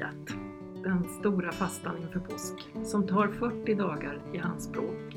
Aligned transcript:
börjat 0.00 0.36
den 0.82 1.04
stora 1.04 1.52
fastan 1.52 1.96
inför 2.02 2.20
påsk 2.20 2.68
som 2.84 3.06
tar 3.06 3.28
40 3.28 3.74
dagar 3.74 4.22
i 4.32 4.38
anspråk. 4.38 5.16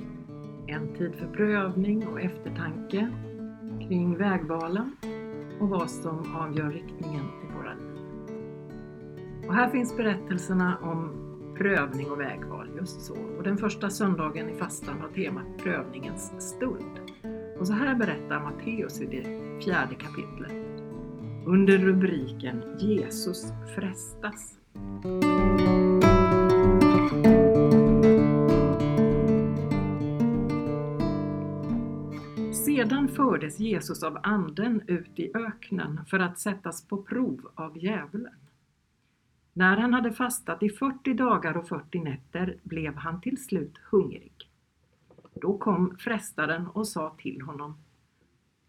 En 0.68 0.94
tid 0.98 1.16
för 1.16 1.28
prövning 1.28 2.08
och 2.08 2.22
eftertanke 2.22 3.12
kring 3.88 4.18
vägvalen 4.18 4.96
och 5.60 5.70
vad 5.70 5.90
som 5.90 6.36
avgör 6.36 6.72
riktningen 6.72 7.24
i 7.24 7.58
våra 7.58 7.74
liv. 7.74 8.00
Och 9.48 9.54
här 9.54 9.70
finns 9.70 9.98
berättelserna 9.98 10.78
om 10.82 11.20
prövning 11.58 12.12
och 12.12 12.20
vägval, 12.20 12.70
just 12.78 13.02
så. 13.02 13.16
Och 13.38 13.44
den 13.44 13.58
första 13.58 13.90
söndagen 13.90 14.50
i 14.50 14.54
fastan 14.54 15.02
har 15.02 15.10
temat 15.10 15.58
prövningens 15.58 16.34
stund. 16.40 17.00
Och 17.60 17.68
så 17.68 17.74
här 17.74 17.96
berättar 17.96 18.40
Matteus 18.40 19.02
i 19.02 19.06
det 19.06 19.24
fjärde 19.64 19.96
kapitlet 19.96 20.64
under 21.46 21.78
rubriken 21.78 22.64
Jesus 22.80 23.54
frestas. 23.76 24.63
Sedan 32.84 33.08
fördes 33.08 33.60
Jesus 33.60 34.04
av 34.04 34.18
anden 34.24 34.82
ut 34.88 35.20
i 35.20 35.32
öknen 35.34 36.06
för 36.06 36.20
att 36.20 36.40
sättas 36.40 36.88
på 36.88 37.04
prov 37.04 37.52
av 37.56 37.78
djävulen. 37.78 38.36
När 39.54 39.78
han 39.78 39.94
hade 39.94 40.12
fastat 40.12 40.64
i 40.64 40.70
40 40.70 41.14
dagar 41.14 41.58
och 41.58 41.68
40 41.68 42.00
nätter 42.00 42.58
blev 42.64 42.96
han 42.96 43.22
till 43.22 43.44
slut 43.44 43.78
hungrig. 43.92 44.50
Då 45.34 45.58
kom 45.58 45.98
frestaren 46.00 46.68
och 46.68 46.88
sa 46.88 47.16
till 47.18 47.42
honom 47.42 47.78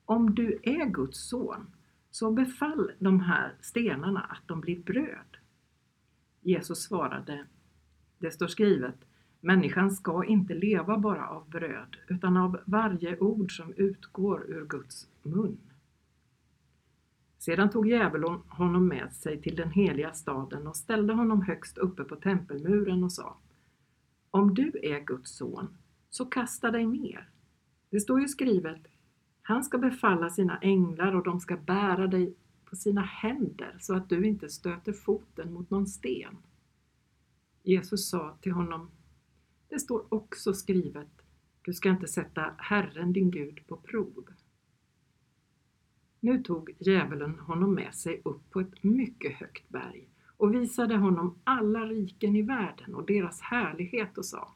Om 0.05 0.35
du 0.35 0.59
är 0.63 0.87
Guds 0.87 1.29
son, 1.29 1.67
så 2.11 2.31
befall 2.31 2.91
de 2.99 3.21
här 3.21 3.53
stenarna 3.61 4.21
att 4.21 4.49
de 4.49 4.61
blir 4.61 4.79
bröd. 4.83 5.37
Jesus 6.45 6.83
svarade, 6.83 7.45
det 8.19 8.31
står 8.31 8.47
skrivet, 8.47 9.05
människan 9.41 9.91
ska 9.91 10.25
inte 10.25 10.55
leva 10.55 10.99
bara 10.99 11.29
av 11.29 11.49
bröd, 11.51 11.97
utan 12.09 12.37
av 12.37 12.61
varje 12.65 13.19
ord 13.19 13.57
som 13.57 13.73
utgår 13.77 14.45
ur 14.49 14.67
Guds 14.67 15.09
mun. 15.23 15.59
Sedan 17.39 17.71
tog 17.71 17.89
djävulen 17.89 18.39
honom 18.49 18.89
med 18.89 19.13
sig 19.13 19.43
till 19.43 19.57
den 19.57 19.71
heliga 19.71 20.13
staden 20.13 20.67
och 20.67 20.77
ställde 20.77 21.15
honom 21.15 21.43
högst 21.43 21.79
uppe 21.79 22.05
på 22.05 22.17
tempelmuren 22.17 23.05
och 23.05 23.13
sa, 23.13 23.37
om 24.31 24.55
du 24.55 24.73
är 24.83 25.01
Guds 25.01 25.37
son, 25.37 25.69
så 26.11 26.25
kasta 26.25 26.71
dig 26.71 26.87
ner. 26.87 27.29
Det 27.91 28.01
står 28.01 28.21
ju 28.21 28.29
skrivet, 28.29 28.87
han 29.43 29.65
ska 29.65 29.79
befalla 29.79 30.31
sina 30.31 30.59
änglar 30.59 31.15
och 31.15 31.25
de 31.25 31.41
ska 31.41 31.57
bära 31.57 32.07
dig 32.07 32.35
på 32.75 32.79
sina 32.79 33.03
händer 33.03 33.77
så 33.81 33.95
att 33.95 34.09
du 34.09 34.27
inte 34.27 34.49
stöter 34.49 34.93
foten 34.93 35.53
mot 35.53 35.71
någon 35.71 35.87
sten. 35.87 36.37
Jesus 37.63 38.09
sa 38.09 38.37
till 38.41 38.53
honom, 38.53 38.91
det 39.69 39.79
står 39.79 40.15
också 40.15 40.55
skrivet, 40.55 41.09
du 41.63 41.73
ska 41.73 41.89
inte 41.89 42.07
sätta 42.07 42.55
Herren 42.59 43.13
din 43.13 43.31
Gud 43.31 43.67
på 43.67 43.77
prov. 43.77 44.25
Nu 46.21 46.43
tog 46.43 46.77
djävulen 46.79 47.39
honom 47.39 47.75
med 47.75 47.95
sig 47.95 48.21
upp 48.25 48.51
på 48.51 48.61
ett 48.61 48.85
mycket 48.85 49.33
högt 49.33 49.69
berg 49.69 50.09
och 50.37 50.55
visade 50.55 50.97
honom 50.97 51.39
alla 51.45 51.81
riken 51.81 52.37
i 52.37 52.43
världen 52.43 52.95
och 52.95 53.07
deras 53.07 53.41
härlighet 53.41 54.19
och 54.19 54.27
sa 54.27 54.55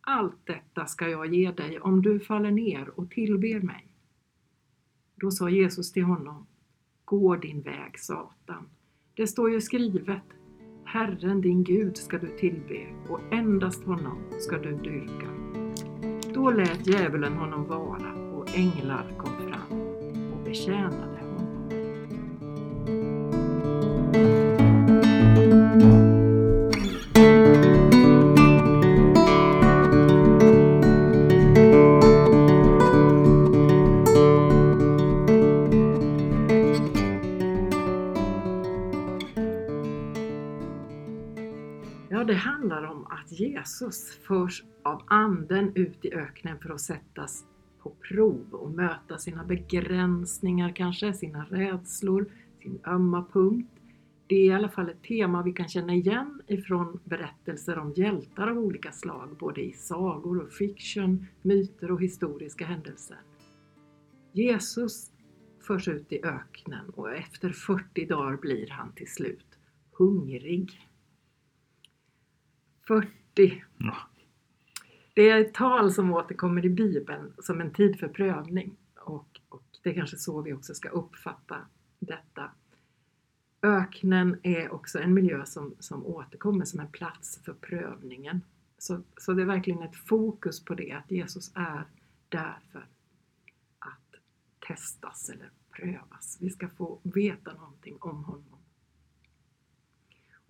Allt 0.00 0.46
detta 0.46 0.86
ska 0.86 1.08
jag 1.08 1.34
ge 1.34 1.52
dig 1.52 1.80
om 1.80 2.02
du 2.02 2.20
faller 2.20 2.50
ner 2.50 3.00
och 3.00 3.10
tillber 3.10 3.60
mig. 3.60 3.86
Då 5.14 5.30
sa 5.30 5.50
Jesus 5.50 5.92
till 5.92 6.04
honom, 6.04 6.46
Gå 7.10 7.36
din 7.36 7.62
väg 7.62 7.98
Satan. 7.98 8.68
Det 9.14 9.26
står 9.26 9.50
ju 9.50 9.60
skrivet, 9.60 10.22
Herren 10.84 11.40
din 11.40 11.64
Gud 11.64 11.96
ska 11.96 12.18
du 12.18 12.38
tillbe 12.38 12.86
och 13.08 13.20
endast 13.32 13.84
honom 13.84 14.18
ska 14.38 14.58
du 14.58 14.76
dyrka. 14.76 15.28
Då 16.34 16.50
lät 16.50 16.86
djävulen 16.86 17.32
honom 17.32 17.66
vara 17.66 18.14
och 18.34 18.48
änglar 18.54 19.14
kom 19.18 19.50
fram 19.50 19.80
och 20.32 20.44
betjänade 20.44 21.20
honom. 21.20 21.70
Jesus 43.60 44.10
förs 44.10 44.64
av 44.82 45.02
anden 45.06 45.72
ut 45.74 46.04
i 46.04 46.14
öknen 46.14 46.58
för 46.58 46.70
att 46.70 46.80
sättas 46.80 47.44
på 47.82 47.90
prov 48.08 48.46
och 48.52 48.70
möta 48.70 49.18
sina 49.18 49.44
begränsningar 49.44 50.72
kanske, 50.76 51.12
sina 51.12 51.44
rädslor, 51.44 52.32
sin 52.62 52.80
ömma 52.86 53.26
punkt. 53.32 53.70
Det 54.26 54.34
är 54.34 54.44
i 54.44 54.52
alla 54.52 54.68
fall 54.68 54.90
ett 54.90 55.02
tema 55.02 55.42
vi 55.42 55.52
kan 55.52 55.68
känna 55.68 55.94
igen 55.94 56.42
ifrån 56.46 57.00
berättelser 57.04 57.78
om 57.78 57.92
hjältar 57.96 58.48
av 58.48 58.58
olika 58.58 58.92
slag, 58.92 59.36
både 59.38 59.60
i 59.60 59.72
sagor 59.72 60.42
och 60.42 60.52
fiction, 60.52 61.26
myter 61.42 61.90
och 61.90 62.02
historiska 62.02 62.64
händelser. 62.64 63.18
Jesus 64.32 65.12
förs 65.66 65.88
ut 65.88 66.12
i 66.12 66.24
öknen 66.24 66.90
och 66.90 67.12
efter 67.12 67.50
40 67.50 68.06
dagar 68.06 68.36
blir 68.36 68.68
han 68.70 68.92
till 68.92 69.12
slut 69.12 69.58
hungrig. 69.92 70.88
40. 72.88 73.19
Ja. 73.78 73.96
Det 75.14 75.30
är 75.30 75.40
ett 75.40 75.54
tal 75.54 75.92
som 75.92 76.12
återkommer 76.12 76.64
i 76.64 76.70
Bibeln 76.70 77.32
som 77.38 77.60
en 77.60 77.72
tid 77.72 77.98
för 77.98 78.08
prövning 78.08 78.76
och, 78.96 79.40
och 79.48 79.62
det 79.82 79.90
är 79.90 79.94
kanske 79.94 80.16
så 80.16 80.42
vi 80.42 80.52
också 80.52 80.74
ska 80.74 80.88
uppfatta 80.88 81.56
detta. 81.98 82.50
Öknen 83.62 84.40
är 84.42 84.72
också 84.72 84.98
en 84.98 85.14
miljö 85.14 85.44
som, 85.46 85.74
som 85.78 86.06
återkommer 86.06 86.64
som 86.64 86.80
en 86.80 86.90
plats 86.90 87.40
för 87.44 87.52
prövningen. 87.52 88.40
Så, 88.78 89.02
så 89.16 89.32
det 89.32 89.42
är 89.42 89.46
verkligen 89.46 89.82
ett 89.82 89.96
fokus 89.96 90.64
på 90.64 90.74
det, 90.74 90.92
att 90.92 91.10
Jesus 91.10 91.52
är 91.54 91.84
där 92.28 92.58
för 92.72 92.86
att 93.78 94.14
testas 94.68 95.28
eller 95.28 95.50
prövas. 95.70 96.38
Vi 96.40 96.50
ska 96.50 96.68
få 96.68 97.00
veta 97.02 97.52
någonting 97.52 97.96
om 98.00 98.24
honom. 98.24 98.59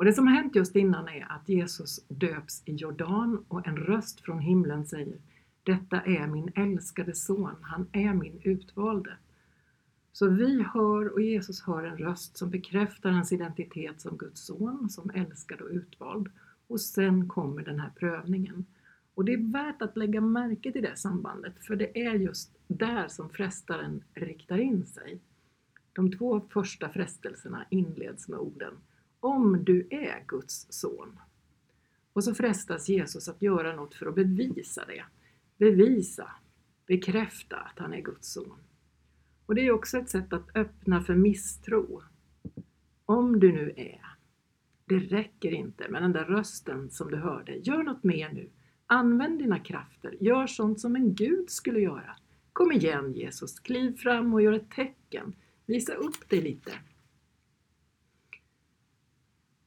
Och 0.01 0.07
det 0.07 0.13
som 0.13 0.27
har 0.27 0.35
hänt 0.35 0.55
just 0.55 0.77
innan 0.77 1.09
är 1.09 1.27
att 1.31 1.49
Jesus 1.49 2.05
döps 2.09 2.63
i 2.65 2.75
Jordan 2.75 3.45
och 3.49 3.67
en 3.67 3.77
röst 3.77 4.21
från 4.21 4.39
himlen 4.39 4.87
säger 4.87 5.19
Detta 5.63 6.01
är 6.01 6.27
min 6.27 6.53
älskade 6.55 7.15
son, 7.15 7.57
han 7.61 7.87
är 7.93 8.15
min 8.15 8.41
utvalde. 8.43 9.17
Så 10.13 10.29
vi 10.29 10.63
hör 10.63 11.13
och 11.13 11.21
Jesus 11.21 11.63
hör 11.63 11.85
en 11.85 11.99
röst 11.99 12.37
som 12.37 12.51
bekräftar 12.51 13.11
hans 13.11 13.33
identitet 13.33 14.01
som 14.01 14.17
Guds 14.17 14.41
son, 14.41 14.91
som 14.91 15.11
älskad 15.15 15.61
och 15.61 15.71
utvald. 15.71 16.29
Och 16.67 16.81
sen 16.81 17.29
kommer 17.29 17.63
den 17.63 17.81
här 17.81 17.91
prövningen. 17.99 18.67
Och 19.15 19.25
det 19.25 19.33
är 19.33 19.53
värt 19.53 19.83
att 19.83 19.97
lägga 19.97 20.21
märke 20.21 20.73
till 20.73 20.83
det 20.83 20.97
sambandet, 20.97 21.55
för 21.67 21.77
det 21.77 22.07
är 22.07 22.15
just 22.15 22.51
där 22.69 23.09
som 23.09 23.31
frestaren 23.31 24.05
riktar 24.15 24.59
in 24.59 24.87
sig. 24.87 25.21
De 25.93 26.13
två 26.13 26.41
första 26.53 26.89
frestelserna 26.89 27.67
inleds 27.71 28.29
med 28.29 28.39
orden 28.39 28.75
om 29.21 29.65
du 29.65 29.87
är 29.91 30.25
Guds 30.27 30.67
son. 30.71 31.19
Och 32.13 32.25
så 32.25 32.35
frestas 32.35 32.89
Jesus 32.89 33.29
att 33.29 33.43
göra 33.43 33.77
något 33.77 33.95
för 33.95 34.07
att 34.07 34.15
bevisa 34.15 34.85
det. 34.85 35.05
Bevisa, 35.59 36.31
bekräfta 36.87 37.57
att 37.57 37.79
han 37.79 37.95
är 37.95 38.01
Guds 38.01 38.33
son. 38.33 38.59
Och 39.47 39.55
det 39.55 39.67
är 39.67 39.71
också 39.71 39.99
ett 39.99 40.11
sätt 40.11 40.33
att 40.33 40.57
öppna 40.57 41.03
för 41.03 41.15
misstro. 41.15 42.03
Om 43.05 43.41
du 43.41 43.53
nu 43.53 43.75
är. 43.77 44.01
Det 44.85 44.99
räcker 44.99 45.53
inte 45.53 45.89
med 45.89 46.03
den 46.03 46.13
där 46.13 46.25
rösten 46.25 46.91
som 46.91 47.11
du 47.11 47.17
hörde. 47.17 47.57
Gör 47.57 47.83
något 47.83 48.05
mer 48.05 48.33
nu. 48.33 48.51
Använd 48.87 49.39
dina 49.39 49.59
krafter. 49.59 50.17
Gör 50.21 50.47
sånt 50.47 50.81
som 50.81 50.97
en 50.97 51.15
Gud 51.15 51.51
skulle 51.51 51.81
göra. 51.81 52.17
Kom 52.53 52.73
igen 52.73 53.13
Jesus, 53.13 53.61
kliv 53.61 53.97
fram 53.97 54.35
och 54.35 54.43
gör 54.43 54.53
ett 54.53 54.71
tecken. 54.71 55.35
Visa 55.67 55.95
upp 55.95 56.29
dig 56.29 56.41
lite. 56.41 56.73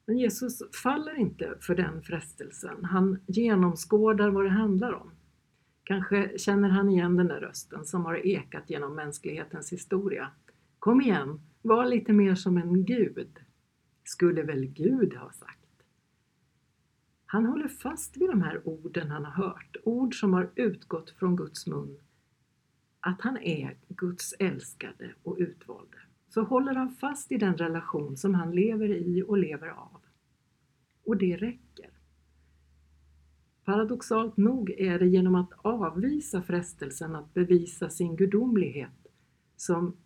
Men 0.06 0.18
Jesus 0.18 0.62
faller 0.84 1.20
inte 1.20 1.58
för 1.60 1.76
den 1.76 2.02
frestelsen. 2.02 2.86
Han 2.86 3.20
genomskådar 3.28 4.30
vad 4.30 4.46
det 4.46 4.50
handlar 4.50 4.94
om. 4.94 5.12
Kanske 5.84 6.38
känner 6.38 6.70
han 6.70 6.90
igen 6.90 7.16
den 7.16 7.28
där 7.28 7.40
rösten 7.40 7.86
som 7.86 8.06
har 8.06 8.28
ekat 8.28 8.70
genom 8.70 8.96
mänsklighetens 8.96 9.74
historia. 9.74 10.32
Kom 10.80 11.02
igen, 11.02 11.42
var 11.62 11.86
lite 11.86 12.14
mer 12.14 12.36
som 12.36 12.58
en 12.58 12.86
gud. 12.86 13.40
Skulle 14.04 14.44
väl 14.44 14.66
Gud 14.66 15.14
ha 15.14 15.32
sagt. 15.32 15.60
Han 17.26 17.46
håller 17.46 17.68
fast 17.68 18.18
vid 18.18 18.30
de 18.30 18.42
här 18.42 18.68
orden 18.68 19.12
han 19.12 19.26
har 19.26 19.32
hört, 19.32 19.78
ord 19.84 20.20
som 20.20 20.34
har 20.34 20.50
utgått 20.56 21.10
från 21.10 21.36
Guds 21.36 21.68
mun. 21.68 21.98
Att 23.00 23.22
han 23.22 23.38
är 23.38 23.78
Guds 23.88 24.34
älskade 24.40 25.14
och 25.24 25.36
utvalde 25.40 25.98
så 26.34 26.44
håller 26.44 26.76
han 26.76 26.92
fast 26.92 27.32
i 27.32 27.38
den 27.38 27.58
relation 27.58 28.18
som 28.18 28.34
han 28.34 28.52
lever 28.52 28.90
i 28.90 29.24
och 29.28 29.38
lever 29.38 29.68
av. 29.68 30.02
Och 31.06 31.18
det 31.18 31.38
räcker. 31.38 31.90
Paradoxalt 33.66 34.38
nog 34.38 34.70
är 34.70 35.00
det 35.00 35.08
genom 35.08 35.36
att 35.36 35.50
avvisa 35.58 36.42
frestelsen 36.42 37.16
att 37.16 37.34
bevisa 37.34 37.90
sin 37.90 38.16
gudomlighet 38.16 39.08
som 39.58 39.98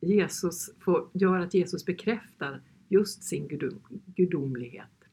Jesus 0.00 0.70
får, 0.80 1.08
gör 1.12 1.38
att 1.38 1.54
Jesus 1.54 1.84
bekräftar 1.84 2.62
just 2.88 3.22
sin 3.22 3.48
gudom, 3.48 3.80
gudomlighet. 4.06 5.08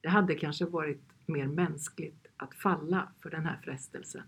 Det 0.00 0.08
hade 0.08 0.34
kanske 0.34 0.64
varit 0.64 1.02
mer 1.26 1.46
mänskligt 1.46 2.26
att 2.36 2.54
falla 2.54 3.12
för 3.22 3.30
den 3.30 3.46
här 3.46 3.60
frestelsen, 3.64 4.24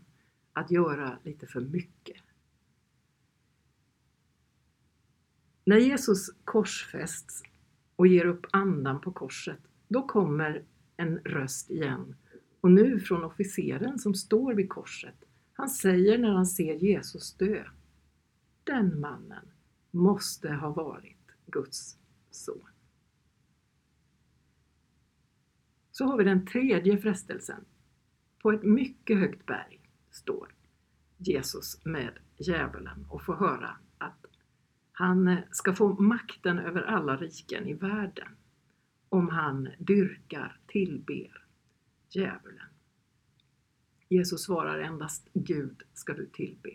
att 0.53 0.71
göra 0.71 1.19
lite 1.25 1.47
för 1.47 1.61
mycket. 1.61 2.23
När 5.65 5.79
Jesus 5.79 6.31
korsfästs 6.45 7.43
och 7.97 8.07
ger 8.07 8.25
upp 8.25 8.47
andan 8.51 9.01
på 9.01 9.13
korset, 9.13 9.59
då 9.89 10.07
kommer 10.07 10.65
en 10.97 11.19
röst 11.19 11.71
igen. 11.71 12.15
Och 12.61 12.71
nu 12.71 13.01
från 13.01 13.25
officeren 13.25 13.99
som 13.99 14.15
står 14.15 14.55
vid 14.55 14.69
korset. 14.69 15.25
Han 15.53 15.69
säger 15.69 16.19
när 16.19 16.33
han 16.33 16.47
ser 16.47 16.75
Jesus 16.75 17.35
dö. 17.35 17.65
Den 18.65 19.01
mannen 19.01 19.51
måste 19.91 20.53
ha 20.53 20.71
varit 20.71 21.27
Guds 21.47 21.99
son. 22.31 22.69
Så 25.91 26.05
har 26.05 26.19
vi 26.19 26.25
den 26.25 26.47
tredje 26.47 26.99
frestelsen. 26.99 27.65
På 28.43 28.53
ett 28.53 28.63
mycket 28.63 29.19
högt 29.19 29.47
berg 29.47 29.81
står 30.11 30.55
Jesus 31.17 31.85
med 31.85 32.19
djävulen 32.39 33.07
och 33.09 33.25
får 33.25 33.35
höra 33.35 33.77
han 34.93 35.37
ska 35.51 35.75
få 35.75 36.01
makten 36.01 36.59
över 36.59 36.83
alla 36.83 37.17
riken 37.17 37.67
i 37.67 37.75
världen 37.75 38.29
om 39.09 39.29
han 39.29 39.69
dyrkar, 39.79 40.61
tillber 40.67 41.45
djävulen. 42.11 42.67
Jesus 44.09 44.45
svarar 44.45 44.79
endast 44.79 45.29
Gud 45.35 45.83
ska 45.95 46.15
du 46.15 46.27
tillbe. 46.27 46.71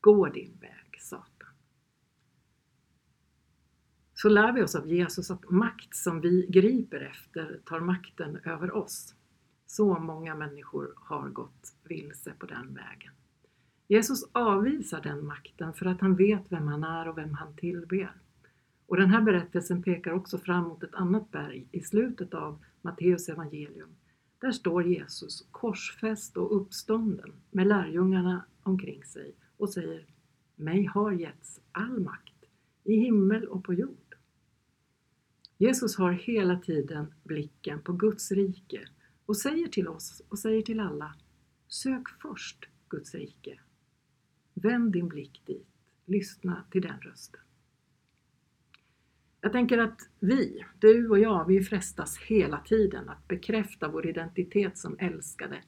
Gå 0.00 0.28
din 0.28 0.58
väg, 0.60 1.00
Satan. 1.00 1.48
Så 4.14 4.28
lär 4.28 4.52
vi 4.52 4.62
oss 4.62 4.74
av 4.74 4.88
Jesus 4.88 5.30
att 5.30 5.50
makt 5.50 5.96
som 5.96 6.20
vi 6.20 6.46
griper 6.48 7.00
efter 7.00 7.60
tar 7.64 7.80
makten 7.80 8.36
över 8.36 8.76
oss. 8.76 9.14
Så 9.66 9.98
många 9.98 10.34
människor 10.34 10.94
har 10.96 11.28
gått 11.28 11.74
vilse 11.84 12.32
på 12.38 12.46
den 12.46 12.74
vägen. 12.74 13.12
Jesus 13.92 14.24
avvisar 14.32 15.00
den 15.00 15.26
makten 15.26 15.72
för 15.72 15.86
att 15.86 16.00
han 16.00 16.16
vet 16.16 16.42
vem 16.48 16.68
han 16.68 16.84
är 16.84 17.08
och 17.08 17.18
vem 17.18 17.34
han 17.34 17.56
tillber. 17.56 18.12
Och 18.86 18.96
den 18.96 19.10
här 19.10 19.20
berättelsen 19.20 19.82
pekar 19.82 20.12
också 20.12 20.38
fram 20.38 20.64
mot 20.64 20.82
ett 20.82 20.94
annat 20.94 21.30
berg 21.30 21.66
i 21.72 21.80
slutet 21.80 22.34
av 22.34 22.64
Matteus 22.82 23.28
evangelium. 23.28 23.88
Där 24.38 24.52
står 24.52 24.82
Jesus 24.82 25.46
korsfäst 25.50 26.36
och 26.36 26.56
uppstånden 26.56 27.32
med 27.50 27.66
lärjungarna 27.66 28.44
omkring 28.62 29.04
sig 29.04 29.34
och 29.56 29.70
säger 29.70 30.06
Mig 30.56 30.84
har 30.84 31.12
getts 31.12 31.60
all 31.72 32.00
makt 32.00 32.44
i 32.84 32.96
himmel 32.96 33.44
och 33.44 33.64
på 33.64 33.74
jord. 33.74 34.14
Jesus 35.58 35.96
har 35.96 36.12
hela 36.12 36.58
tiden 36.58 37.14
blicken 37.22 37.82
på 37.82 37.92
Guds 37.92 38.32
rike 38.32 38.88
och 39.26 39.36
säger 39.36 39.68
till 39.68 39.88
oss 39.88 40.22
och 40.28 40.38
säger 40.38 40.62
till 40.62 40.80
alla 40.80 41.14
Sök 41.68 42.08
först 42.22 42.68
Guds 42.88 43.14
rike 43.14 43.58
Vänd 44.62 44.92
din 44.92 45.08
blick 45.08 45.42
dit. 45.46 45.66
Lyssna 46.04 46.64
till 46.70 46.82
den 46.82 47.00
rösten. 47.00 47.40
Jag 49.40 49.52
tänker 49.52 49.78
att 49.78 50.00
vi, 50.20 50.64
du 50.78 51.08
och 51.08 51.18
jag, 51.18 51.46
vi 51.46 51.62
frestas 51.62 52.18
hela 52.18 52.58
tiden 52.58 53.08
att 53.08 53.28
bekräfta 53.28 53.88
vår 53.88 54.06
identitet 54.06 54.78
som 54.78 54.96
älskade. 54.98 55.62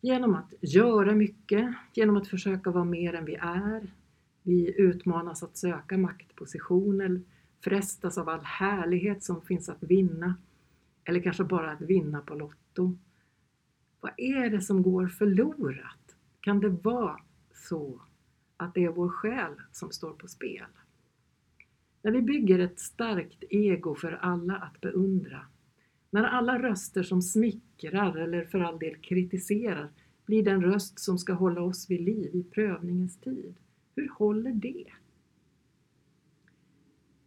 Genom 0.00 0.34
att 0.34 0.52
göra 0.60 1.14
mycket, 1.14 1.74
genom 1.94 2.16
att 2.16 2.28
försöka 2.28 2.70
vara 2.70 2.84
mer 2.84 3.14
än 3.14 3.24
vi 3.24 3.34
är. 3.34 3.94
Vi 4.42 4.80
utmanas 4.80 5.42
att 5.42 5.56
söka 5.56 5.98
maktpositioner, 5.98 7.22
frestas 7.60 8.18
av 8.18 8.28
all 8.28 8.44
härlighet 8.44 9.24
som 9.24 9.42
finns 9.42 9.68
att 9.68 9.82
vinna. 9.82 10.34
Eller 11.04 11.20
kanske 11.20 11.44
bara 11.44 11.72
att 11.72 11.80
vinna 11.80 12.20
på 12.20 12.34
Lotto. 12.34 12.98
Vad 14.00 14.12
är 14.16 14.50
det 14.50 14.60
som 14.60 14.82
går 14.82 15.08
förlorat? 15.08 16.16
Kan 16.40 16.60
det 16.60 16.68
vara 16.68 17.20
så 17.64 18.00
att 18.56 18.74
det 18.74 18.84
är 18.84 18.88
vår 18.88 19.08
själ 19.08 19.52
som 19.72 19.90
står 19.90 20.12
på 20.12 20.28
spel. 20.28 20.66
När 22.02 22.12
vi 22.12 22.22
bygger 22.22 22.58
ett 22.58 22.78
starkt 22.78 23.44
ego 23.50 23.94
för 23.94 24.12
alla 24.12 24.56
att 24.56 24.80
beundra, 24.80 25.46
när 26.10 26.24
alla 26.24 26.58
röster 26.58 27.02
som 27.02 27.22
smickrar 27.22 28.16
eller 28.16 28.44
för 28.44 28.60
all 28.60 28.78
del 28.78 28.96
kritiserar 28.96 29.90
blir 30.26 30.42
den 30.42 30.62
röst 30.62 30.98
som 30.98 31.18
ska 31.18 31.32
hålla 31.32 31.62
oss 31.62 31.90
vid 31.90 32.00
liv 32.00 32.34
i 32.34 32.42
prövningens 32.42 33.16
tid. 33.16 33.54
Hur 33.96 34.08
håller 34.08 34.52
det? 34.52 34.86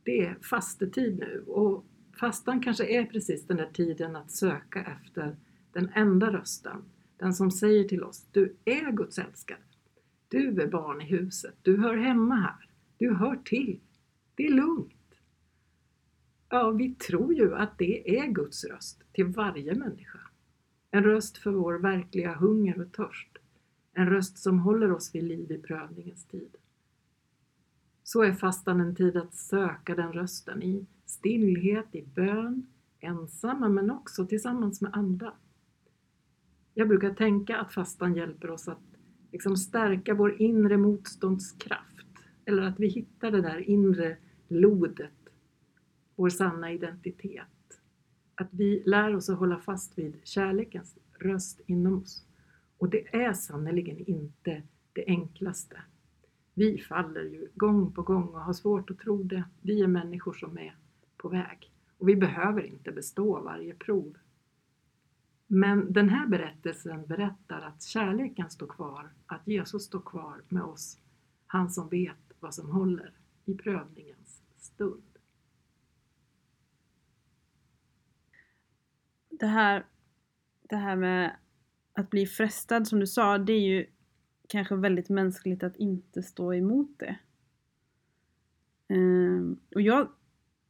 Det 0.04 0.26
är 0.26 0.38
fastetid 0.42 1.20
nu 1.20 1.44
och 1.48 1.86
fastan 2.20 2.62
kanske 2.62 2.86
är 2.86 3.06
precis 3.06 3.48
den 3.48 3.58
där 3.58 3.70
tiden 3.74 4.16
att 4.16 4.32
söka 4.32 4.84
efter 4.84 5.36
den 5.74 5.90
enda 5.96 6.34
rösten, 6.34 6.84
den 7.18 7.34
som 7.34 7.52
säger 7.52 7.84
till 7.84 8.04
oss, 8.04 8.28
du 8.32 8.56
är 8.66 8.92
Guds 8.92 9.20
älskade. 9.20 9.62
Du 10.28 10.62
är 10.62 10.68
barn 10.68 11.02
i 11.02 11.06
huset, 11.06 11.56
du 11.62 11.78
hör 11.78 11.98
hemma 11.98 12.36
här, 12.36 12.70
du 12.98 13.14
hör 13.14 13.36
till. 13.36 13.80
Det 14.36 14.46
är 14.46 14.54
lugnt. 14.54 14.94
Ja, 16.50 16.72
vi 16.72 16.96
tror 16.96 17.34
ju 17.34 17.56
att 17.56 17.78
det 17.78 18.20
är 18.20 18.28
Guds 18.28 18.66
röst 18.66 19.04
till 19.12 19.26
varje 19.26 19.76
människa. 19.76 20.20
En 20.92 21.04
röst 21.04 21.38
för 21.38 21.52
vår 21.52 21.74
verkliga 21.74 22.36
hunger 22.36 22.82
och 22.82 22.92
törst. 22.92 23.38
En 23.94 24.10
röst 24.10 24.38
som 24.38 24.60
håller 24.60 24.92
oss 24.92 25.16
vid 25.16 25.24
liv 25.24 25.52
i 25.52 25.58
prövningens 25.58 26.26
tid. 26.26 26.58
Så 28.04 28.24
är 28.24 28.34
fastan 28.34 28.82
en 28.82 28.96
tid 28.96 29.18
att 29.18 29.36
söka 29.36 29.96
den 29.96 30.14
rösten 30.14 30.64
i 30.64 30.86
stillhet, 31.06 31.96
i 31.96 32.02
bön, 32.02 32.68
ensamma 33.00 33.70
men 33.70 33.92
också 33.92 34.26
tillsammans 34.26 34.82
med 34.82 34.94
andra. 34.94 35.34
Jag 36.74 36.88
brukar 36.88 37.14
tänka 37.14 37.58
att 37.58 37.74
fastan 37.74 38.16
hjälper 38.16 38.50
oss 38.50 38.68
att 38.68 38.87
liksom 39.32 39.58
stärka 39.58 40.14
vår 40.14 40.42
inre 40.42 40.78
motståndskraft. 40.78 42.06
Eller 42.46 42.64
att 42.64 42.80
vi 42.80 42.88
hittar 42.88 43.32
det 43.32 43.42
där 43.42 43.70
inre 43.70 44.18
lodet, 44.48 45.30
vår 46.16 46.30
sanna 46.30 46.72
identitet. 46.72 47.82
Att 48.36 48.50
vi 48.52 48.84
lär 48.86 49.16
oss 49.16 49.30
att 49.30 49.40
hålla 49.40 49.60
fast 49.60 49.98
vid 49.98 50.18
kärlekens 50.24 50.98
röst 51.20 51.62
inom 51.66 52.02
oss. 52.02 52.26
Och 52.78 52.90
det 52.90 53.16
är 53.16 53.34
sannerligen 53.34 53.98
inte 53.98 54.64
det 54.94 55.06
enklaste. 55.08 55.82
Vi 56.54 56.78
faller 56.78 57.24
ju 57.24 57.48
gång 57.56 57.92
på 57.92 58.02
gång 58.02 58.28
och 58.28 58.42
har 58.42 58.54
svårt 58.54 58.90
att 58.90 59.00
tro 59.00 59.24
det. 59.24 59.44
Vi 59.62 59.82
är 59.82 59.88
människor 59.88 60.34
som 60.34 60.58
är 60.58 60.76
på 61.18 61.30
väg. 61.30 61.72
Och 61.98 62.10
vi 62.10 62.16
behöver 62.16 62.62
inte 62.62 62.92
bestå 62.92 63.42
varje 63.42 63.74
prov. 63.74 64.18
Men 65.48 65.94
den 65.94 66.10
här 66.10 66.28
berättelsen 66.28 67.06
berättar 67.06 67.62
att 67.62 67.84
kärleken 67.84 68.50
står 68.50 68.68
kvar, 68.68 69.10
att 69.26 69.48
Jesus 69.48 69.84
står 69.84 70.02
kvar 70.02 70.42
med 70.50 70.64
oss, 70.64 70.98
han 71.48 71.70
som 71.70 71.90
vet 71.90 72.32
vad 72.40 72.56
som 72.56 72.72
håller 72.72 73.14
i 73.46 73.54
prövningens 73.54 74.42
stund. 74.58 75.04
Det 79.30 79.48
här, 79.48 79.86
det 80.62 80.76
här 80.76 80.96
med 80.96 81.36
att 81.94 82.10
bli 82.10 82.26
frestad 82.26 82.88
som 82.88 83.00
du 83.00 83.08
sa, 83.08 83.38
det 83.38 83.54
är 83.54 83.68
ju 83.68 83.86
kanske 84.48 84.76
väldigt 84.76 85.10
mänskligt 85.10 85.64
att 85.64 85.76
inte 85.76 86.24
stå 86.24 86.54
emot 86.54 87.00
det. 87.00 87.18
Ehm, 88.88 89.60
och 89.76 89.82
jag 89.82 90.10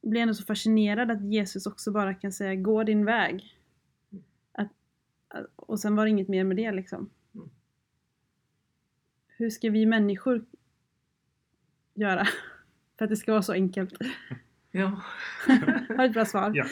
blir 0.02 0.20
ändå 0.20 0.34
så 0.34 0.44
fascinerad 0.44 1.10
att 1.10 1.32
Jesus 1.32 1.66
också 1.66 1.92
bara 1.92 2.14
kan 2.14 2.32
säga 2.32 2.54
gå 2.54 2.84
din 2.84 3.04
väg. 3.04 3.57
Och 5.56 5.80
sen 5.80 5.96
var 5.96 6.04
det 6.04 6.10
inget 6.10 6.28
mer 6.28 6.44
med 6.44 6.56
det 6.56 6.72
liksom. 6.72 7.10
Mm. 7.34 7.50
Hur 9.26 9.50
ska 9.50 9.70
vi 9.70 9.86
människor 9.86 10.44
göra 11.94 12.24
för 12.98 13.04
att 13.04 13.10
det 13.10 13.16
ska 13.16 13.32
vara 13.32 13.42
så 13.42 13.52
enkelt? 13.52 13.94
Ja. 14.70 15.02
Har 15.96 16.04
ett 16.04 16.12
bra 16.12 16.24
svar? 16.24 16.52
Ja. 16.54 16.66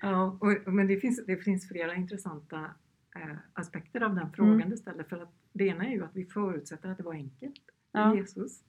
ja 0.00 0.38
och, 0.40 0.72
men 0.72 0.86
det 0.86 0.96
finns, 0.96 1.26
det 1.26 1.36
finns 1.36 1.68
flera 1.68 1.94
intressanta 1.94 2.74
eh, 3.16 3.36
aspekter 3.52 4.00
av 4.00 4.14
den 4.14 4.32
frågan 4.32 4.54
mm. 4.54 4.70
du 4.70 4.76
ställer. 4.76 5.04
För 5.04 5.22
att 5.22 5.32
det 5.52 5.64
ena 5.66 5.86
är 5.86 5.90
ju 5.90 6.04
att 6.04 6.16
vi 6.16 6.24
förutsätter 6.24 6.88
att 6.88 6.96
det 6.96 7.04
var 7.04 7.14
enkelt. 7.14 7.62
Ja. 7.92 8.16
Jesus, 8.16 8.64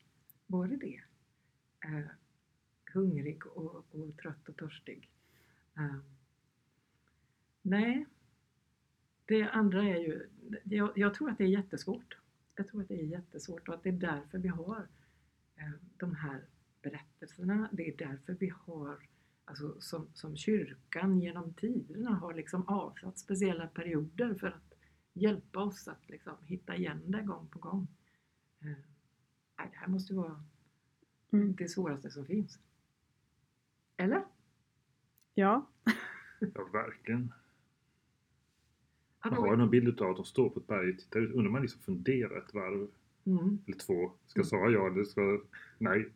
var 0.47 0.67
det 0.67 0.77
det? 0.77 1.01
Eh, 1.85 2.05
hungrig 2.93 3.47
och, 3.47 3.85
och, 3.91 4.17
trött 4.17 4.49
och 4.49 4.57
törstig. 4.57 5.09
Eh, 5.77 5.95
nej, 7.61 8.05
det 9.31 9.49
andra 9.49 9.83
är 9.83 9.97
ju, 9.97 10.29
jag, 10.63 10.91
jag, 10.95 11.13
tror 11.13 11.29
att 11.29 11.37
det 11.37 11.43
är 11.43 11.47
jättesvårt. 11.47 12.17
Jag 12.55 12.67
tror 12.67 12.81
att 12.81 12.87
det 12.87 13.01
är 13.01 13.05
jättesvårt 13.05 13.67
och 13.67 13.75
att 13.75 13.83
det 13.83 13.89
är 13.89 13.93
därför 13.93 14.37
vi 14.37 14.47
har 14.47 14.87
eh, 15.55 15.71
de 15.97 16.15
här 16.15 16.45
berättelserna. 16.81 17.69
Det 17.71 17.87
är 17.87 17.97
därför 17.97 18.33
vi 18.33 18.53
har 18.65 19.07
alltså, 19.45 19.81
som, 19.81 20.07
som 20.13 20.37
kyrkan 20.37 21.21
genom 21.21 21.53
tiderna 21.53 22.09
har 22.09 22.33
liksom 22.33 22.67
avsatt 22.67 23.19
speciella 23.19 23.67
perioder 23.67 24.33
för 24.33 24.47
att 24.47 24.73
hjälpa 25.13 25.59
oss 25.59 25.87
att 25.87 26.09
liksom 26.09 26.33
hitta 26.45 26.75
igen 26.75 27.01
det 27.05 27.21
gång 27.21 27.47
på 27.47 27.59
gång. 27.59 27.87
Eh, 28.61 28.67
det 29.55 29.77
här 29.77 29.87
måste 29.87 30.13
ju 30.13 30.19
vara 30.19 30.43
Mm. 31.33 31.55
det 31.55 31.67
svåraste 31.67 32.11
som 32.11 32.25
finns. 32.25 32.59
Eller? 33.97 34.23
Ja. 35.33 35.67
Ja, 36.39 36.69
verkligen. 36.73 37.33
Man 39.23 39.33
har 39.33 39.51
ju 39.51 39.57
någon 39.57 39.69
bild 39.69 40.01
av 40.01 40.09
att 40.09 40.15
de 40.15 40.25
står 40.25 40.49
på 40.49 40.59
ett 40.59 40.67
berg 40.67 40.91
och 40.91 40.99
tittar 40.99 41.19
ut. 41.19 41.31
Undrar 41.35 41.51
man 41.51 41.61
liksom 41.61 41.81
funderar 41.81 42.37
ett 42.37 42.53
varv 42.53 42.87
Mm. 43.25 43.57
eller 43.67 43.77
två. 43.77 44.11
Ska 44.27 44.39
jag 44.39 44.47
svara 44.47 44.71
ja 44.71 44.87
eller 44.87 45.03
ska 45.03 45.41
nej? 45.77 46.09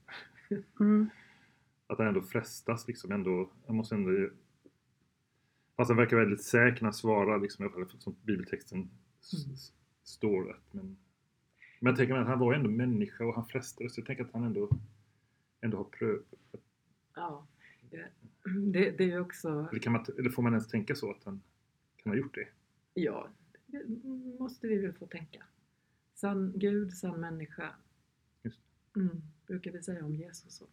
Mm. 0.79 1.09
Att 1.87 1.97
han 1.97 2.07
ändå 2.07 2.21
frestas 2.21 2.87
liksom 2.87 3.11
ändå. 3.11 3.49
Han 3.67 3.75
måste 3.75 3.95
ändå... 3.95 4.29
Fast 5.77 5.89
han 5.89 5.97
verkar 5.97 6.17
väldigt 6.17 6.43
säker 6.43 6.75
när 6.81 6.83
han 6.87 6.93
svarar 6.93 7.39
liksom 7.39 7.65
i 7.65 7.69
alla 7.75 7.85
fall 7.85 7.99
som 7.99 8.15
bibeltexten 8.23 8.77
Mm. 8.79 9.55
står 10.03 10.51
att 10.51 10.73
men, 10.73 10.97
men 11.79 11.89
jag 11.91 11.95
tänker 11.97 12.15
att 12.15 12.27
han 12.27 12.39
var 12.39 12.53
ändå 12.53 12.69
människa 12.69 13.25
och 13.25 13.35
han 13.35 13.45
frestades. 13.47 13.97
Jag 13.97 14.05
tänker 14.05 14.23
att 14.23 14.33
han 14.33 14.43
ändå, 14.43 14.69
ändå 15.61 15.77
har 15.77 15.83
prövat. 15.83 16.25
Ja, 17.15 17.47
det, 17.91 18.09
det, 18.71 18.97
det 18.97 19.11
är 19.11 19.19
också... 19.19 19.67
Eller, 19.71 19.89
man, 19.89 20.05
eller 20.17 20.29
får 20.29 20.43
man 20.43 20.53
ens 20.53 20.67
tänka 20.67 20.95
så 20.95 21.11
att 21.11 21.23
han 21.23 21.41
kan 21.97 22.11
ha 22.11 22.17
gjort 22.17 22.35
det? 22.35 22.47
Ja, 22.97 23.29
det 23.65 23.85
måste 24.39 24.67
vi 24.67 24.77
väl 24.77 24.93
få 24.93 25.07
tänka. 25.07 25.43
Sann 26.13 26.53
Gud, 26.55 26.93
sann 26.93 27.19
människa. 27.19 27.75
Mm, 28.95 29.21
brukar 29.47 29.71
vi 29.71 29.83
säga 29.83 30.05
om 30.05 30.15
Jesus. 30.15 30.55
Så. 30.55 30.67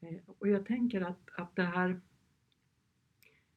Eh, 0.00 0.18
och 0.26 0.48
jag 0.48 0.66
tänker 0.66 1.00
att, 1.00 1.28
att 1.36 1.56
det 1.56 1.62
här 1.62 2.00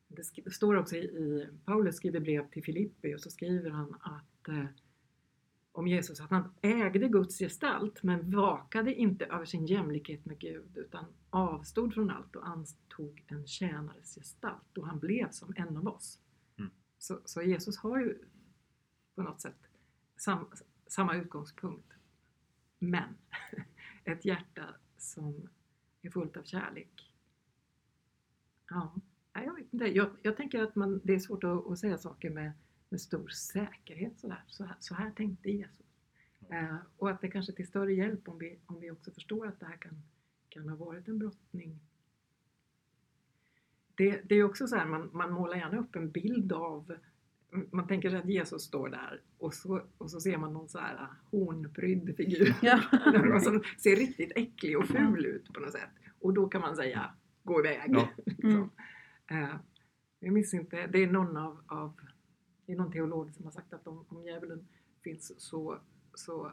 det 0.08 0.22
sk- 0.22 0.44
det 0.44 0.51
står 0.51 0.75
också 0.75 0.96
i, 0.96 1.00
i 1.00 1.48
Paulus 1.66 1.96
skriver 1.96 2.20
brev 2.20 2.50
till 2.50 2.63
Filippi 2.63 3.16
och 3.16 3.22
så 3.22 3.30
skriver 3.30 3.70
han 3.70 3.96
att 4.01 4.48
eh, 4.48 4.66
om 5.72 5.88
Jesus 5.88 6.22
att 6.22 6.30
han 6.30 6.54
ägde 6.62 7.08
Guds 7.08 7.40
gestalt 7.40 8.04
men 8.04 8.32
vakade 8.32 8.94
inte 8.96 9.25
över 9.25 9.46
sin 9.46 9.66
jämlikhet 9.66 10.25
med 10.25 10.40
Gud 10.40 10.78
utan 10.78 11.06
avstod 11.30 11.94
från 11.94 12.10
allt 12.10 12.36
och 12.36 12.48
antog 12.48 13.24
en 13.28 13.48
tjänares 13.48 14.16
gestalt 14.16 14.78
och 14.78 14.88
han 14.88 15.00
blev 15.00 15.32
som 15.32 15.54
en 15.58 15.78
av 15.78 15.88
oss. 15.88 16.20
Så, 17.01 17.20
så 17.25 17.41
Jesus 17.41 17.77
har 17.77 18.00
ju 18.00 18.17
på 19.15 19.22
något 19.22 19.41
sätt 19.41 19.67
sam, 20.15 20.51
samma 20.88 21.15
utgångspunkt. 21.15 21.93
Men 22.79 23.17
ett 24.03 24.25
hjärta 24.25 24.75
som 24.98 25.50
är 26.01 26.10
fullt 26.10 26.38
av 26.38 26.43
kärlek. 26.43 27.12
Ja, 28.70 28.96
jag 29.34 29.55
vet 29.55 29.74
inte. 29.74 29.86
Jag, 29.86 30.10
jag 30.22 30.38
tänker 30.38 30.63
att 30.63 30.75
man, 30.75 31.01
det 31.03 31.13
är 31.13 31.20
svårt 31.20 31.43
att, 31.43 31.67
att 31.67 31.79
säga 31.79 31.98
saker 31.98 32.29
med, 32.29 32.51
med 32.89 33.01
stor 33.01 33.27
säkerhet. 33.27 34.20
Sådär. 34.20 34.43
Så, 34.48 34.63
här, 34.63 34.75
så 34.79 34.96
här 34.96 35.12
tänkte 35.12 35.51
Jesus. 35.51 35.86
Eh, 36.50 36.77
och 36.98 37.10
att 37.10 37.22
det 37.22 37.31
kanske 37.31 37.51
är 37.51 37.55
till 37.55 37.67
större 37.67 37.93
hjälp 37.93 38.27
om 38.27 38.38
vi, 38.38 38.60
om 38.65 38.79
vi 38.79 38.91
också 38.91 39.12
förstår 39.12 39.48
att 39.48 39.60
det 39.60 39.65
här 39.65 39.77
kan, 39.77 40.01
kan 40.50 40.70
ha 40.70 40.75
varit 40.75 41.08
en 41.08 41.20
brottning. 41.20 41.79
Det, 44.01 44.22
det 44.29 44.36
är 44.36 44.43
också 44.43 44.67
så 44.67 44.75
här, 44.75 44.86
man, 44.86 45.10
man 45.13 45.31
målar 45.31 45.58
gärna 45.58 45.77
upp 45.79 45.96
en 45.96 46.12
bild 46.12 46.51
av 46.53 46.93
man 47.72 47.88
tänker 47.88 48.10
sig 48.10 48.20
att 48.20 48.29
Jesus 48.29 48.62
står 48.63 48.89
där 48.89 49.22
och 49.38 49.53
så, 49.53 49.81
och 49.98 50.12
så 50.12 50.20
ser 50.20 50.38
man 50.38 50.53
någon 50.53 50.70
så 50.70 50.79
här 50.79 51.08
hornprydd 51.31 52.15
figur. 52.17 52.55
Ja. 52.62 52.81
Någon 53.25 53.41
som 53.41 53.63
ser 53.77 53.96
riktigt 53.96 54.31
äcklig 54.36 54.77
och 54.77 54.86
ful 54.86 55.25
ut 55.25 55.53
på 55.53 55.60
något 55.60 55.72
sätt. 55.72 55.89
Och 56.20 56.34
då 56.34 56.48
kan 56.48 56.62
man 56.62 56.75
säga, 56.75 57.12
gå 57.43 57.60
iväg. 57.60 57.81
Ja. 57.88 58.10
liksom. 58.25 58.70
Eh, 59.31 59.55
jag 60.20 60.34
minns 60.34 60.53
inte, 60.53 60.88
det 60.88 61.00
är 61.03 61.08
någon 61.08 61.38
av, 61.38 61.62
av 61.67 62.00
det 62.65 62.72
är 62.74 62.77
någon 62.77 62.91
teolog 62.91 63.34
som 63.34 63.46
har 63.46 63.51
sagt 63.51 63.74
att 63.74 63.88
om, 63.88 64.05
om 64.10 64.24
djävulen 64.24 64.67
finns 65.03 65.41
så, 65.41 65.77
så, 66.13 66.51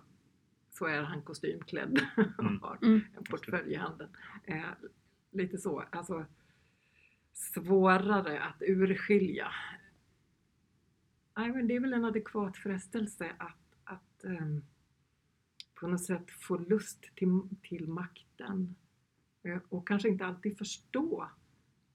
så 0.70 0.86
är 0.86 1.02
han 1.02 1.22
kostymklädd 1.22 2.00
och 2.38 2.44
Mm. 2.44 2.60
har 2.62 2.78
Mm. 2.82 3.00
en 3.16 3.24
portfölj 3.24 3.72
i 3.72 3.76
handen. 3.76 4.08
Eh, 4.44 4.62
lite 5.30 5.58
så, 5.58 5.84
alltså 5.90 6.24
svårare 7.38 8.42
att 8.42 8.62
urskilja. 8.62 9.52
Nej, 11.36 11.52
men 11.52 11.68
det 11.68 11.76
är 11.76 11.80
väl 11.80 11.92
en 11.92 12.04
adekvat 12.04 12.56
frestelse 12.56 13.32
att, 13.38 13.74
att 13.84 14.24
um, 14.24 14.64
på 15.74 15.86
något 15.86 16.04
sätt 16.04 16.30
få 16.30 16.56
lust 16.56 17.02
till, 17.14 17.40
till 17.62 17.88
makten 17.88 18.76
eh, 19.42 19.58
och 19.68 19.88
kanske 19.88 20.08
inte 20.08 20.26
alltid 20.26 20.58
förstå 20.58 21.28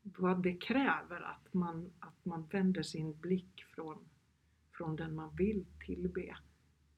vad 0.04 0.44
det 0.44 0.54
kräver 0.54 1.22
att 1.22 1.54
man, 1.54 1.92
att 2.00 2.26
man 2.26 2.48
vänder 2.48 2.84
sin 2.84 3.20
blick 3.20 3.66
från, 3.76 4.10
från 4.72 4.96
den 4.96 5.16
man 5.16 5.36
vill 5.36 5.66
tillbe 5.86 6.38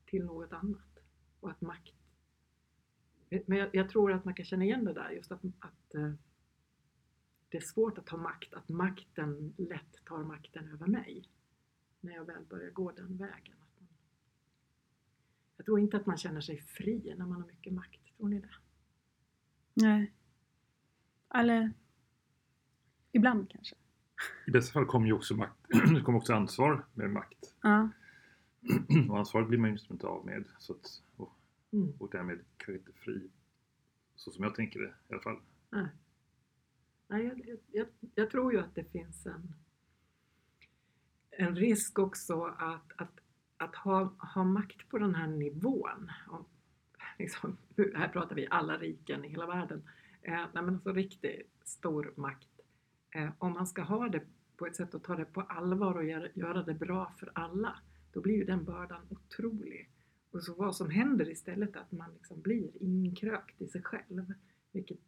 till 0.06 0.26
något 0.26 0.54
annat. 0.54 1.00
Och 1.40 1.52
att 1.52 1.62
makt... 1.62 1.94
Men 3.46 3.58
jag, 3.58 3.70
jag 3.74 3.90
tror 3.90 4.12
att 4.12 4.26
man 4.26 4.34
kan 4.34 4.46
känna 4.46 4.64
igen 4.64 4.86
det 4.86 4.94
där, 4.94 5.10
just 5.10 5.32
att, 5.32 5.42
att 5.60 5.96
eh, 5.96 6.14
det 7.56 7.60
är 7.60 7.66
svårt 7.66 7.98
att 7.98 8.06
ta 8.06 8.18
makt, 8.18 8.54
att 8.54 8.70
makten 8.70 9.54
lätt 9.58 10.06
tar 10.06 10.24
makten 10.24 10.70
över 10.70 10.88
mig 10.88 11.30
när 12.00 12.14
jag 12.14 12.26
väl 12.26 12.46
börjar 12.50 12.72
gå 12.72 12.92
den 12.92 13.18
vägen. 13.18 13.56
Jag 15.58 15.66
tror 15.66 15.80
inte 15.80 15.98
att 15.98 16.06
man 16.06 16.18
känner 16.18 16.42
sig 16.42 16.58
fri 16.62 17.14
när 17.18 17.26
man 17.26 17.42
har 17.42 17.48
mycket 17.48 17.74
makt, 17.74 18.00
tror 18.18 18.30
ni 18.30 18.40
det? 18.40 18.50
Nej. 19.74 20.14
Eller 21.34 21.72
ibland 23.12 23.50
kanske. 23.50 23.76
I 24.48 24.52
bästa 24.52 24.74
fall 24.74 24.86
kommer 24.86 25.08
ju 25.08 25.14
också 25.14 25.36
makt, 25.36 25.60
kommer 26.06 26.16
också 26.18 26.34
ansvar 26.34 26.86
med 26.94 27.10
makt. 27.10 27.56
Ja. 27.62 27.90
Och 29.10 29.18
ansvaret 29.18 29.48
blir 29.48 29.60
man 29.60 29.70
ju 29.76 29.78
inte 29.90 30.08
av 30.08 30.26
med. 30.26 30.44
Så 30.60 30.74
att, 30.74 31.04
och, 31.16 31.32
Mm. 31.72 31.94
och 32.00 32.10
därmed 32.12 32.40
kan 32.58 32.74
jag 32.74 32.82
inte 32.82 32.94
fri. 32.94 33.30
Så 34.16 34.32
som 34.32 34.44
jag 34.44 34.56
tänker 34.56 34.80
det 34.80 34.88
i 34.88 35.14
alla 35.14 35.22
fall. 35.22 35.40
Nej. 35.70 35.88
Nej, 37.08 37.26
jag, 37.26 37.60
jag- 37.72 37.88
jag, 38.16 38.30
tror 38.30 38.54
ju 38.54 38.60
att 38.60 38.76
det 38.76 38.84
finns 38.84 39.26
en, 39.26 39.54
en 41.30 41.56
risk 41.56 42.00
också 42.00 42.44
att, 42.44 42.92
att, 42.96 43.20
att 43.58 43.76
ha, 43.76 44.04
ha 44.04 44.44
makt 44.44 44.90
på 44.90 44.98
den 44.98 45.16
här 45.16 45.28
nivån. 45.28 46.12
Och, 46.28 46.50
liksom, 47.20 47.58
här 47.96 48.08
pratar 48.08 48.36
vi 48.36 48.48
alla 48.50 48.78
riken 48.78 49.26
i 49.26 49.30
hela 49.30 49.46
världen. 49.48 49.84
Eh, 50.22 50.34
nej, 50.34 50.64
men 50.64 50.70
alltså 50.70 50.94
riktigt 50.94 51.52
stor 51.64 52.14
makt. 52.18 52.50
Eh, 53.16 53.30
om 53.38 53.54
man 53.54 53.68
ska 53.68 53.82
ha 53.82 54.10
det 54.10 54.22
på 54.58 54.66
ett 54.68 54.76
sätt 54.76 54.96
att 54.96 55.04
ta 55.04 55.16
det 55.16 55.26
på 55.26 55.42
allvar 55.42 55.96
och 55.96 56.06
göra, 56.06 56.28
göra 56.34 56.64
det 56.64 56.74
bra 56.74 57.14
för 57.20 57.32
alla, 57.36 57.80
då 58.14 58.22
blir 58.22 58.36
ju 58.36 58.44
den 58.44 58.64
bördan 58.64 59.08
otrolig. 59.10 59.90
Och 60.32 60.44
så 60.44 60.54
vad 60.54 60.76
som 60.76 60.90
händer 60.90 61.30
istället 61.30 61.76
är 61.76 61.80
att 61.80 61.92
man 61.92 62.14
liksom 62.14 62.42
blir 62.42 62.84
inkrökt 62.84 63.62
i 63.62 63.68
sig 63.68 63.84
själv. 63.84 64.34
Vilket, 64.72 65.00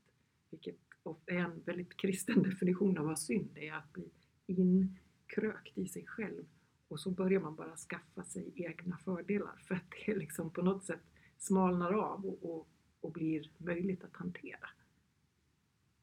vilket 0.49 0.77
ofta 1.07 1.31
är 1.31 1.37
en 1.37 1.61
väldigt 1.65 1.97
kristen 1.97 2.43
definition 2.49 2.97
av 2.97 3.05
vad 3.05 3.19
synd 3.19 3.57
är, 3.57 3.73
att 3.73 3.93
bli 3.93 4.11
inkrökt 4.45 5.77
i 5.77 5.87
sig 5.87 6.05
själv. 6.05 6.45
Och 6.87 6.99
så 6.99 7.11
börjar 7.11 7.39
man 7.39 7.55
bara 7.55 7.75
skaffa 7.75 8.23
sig 8.23 8.51
egna 8.55 8.97
fördelar 8.97 9.63
för 9.67 9.75
att 9.75 9.91
det 10.05 10.15
liksom 10.15 10.49
på 10.49 10.61
något 10.61 10.85
sätt 10.85 11.03
smalnar 11.37 11.93
av 11.93 12.25
och, 12.25 12.51
och, 12.51 12.67
och 13.01 13.11
blir 13.11 13.51
möjligt 13.57 14.03
att 14.03 14.15
hantera. 14.15 14.69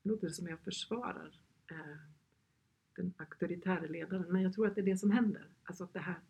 Det 0.03 0.09
låter 0.09 0.29
som 0.29 0.49
jag 0.49 0.61
försvarar 0.61 1.41
eh, 1.71 1.97
den 2.97 3.15
auktoritära 3.17 3.87
ledaren, 3.87 4.33
men 4.33 4.43
jag 4.43 4.53
tror 4.53 4.67
att 4.67 4.75
det 4.75 4.81
är 4.81 4.85
det 4.85 4.99
som 4.99 5.11
händer. 5.11 5.49
Alltså 5.65 5.85
att 5.85 5.93
det 5.93 6.01
här 6.01 6.21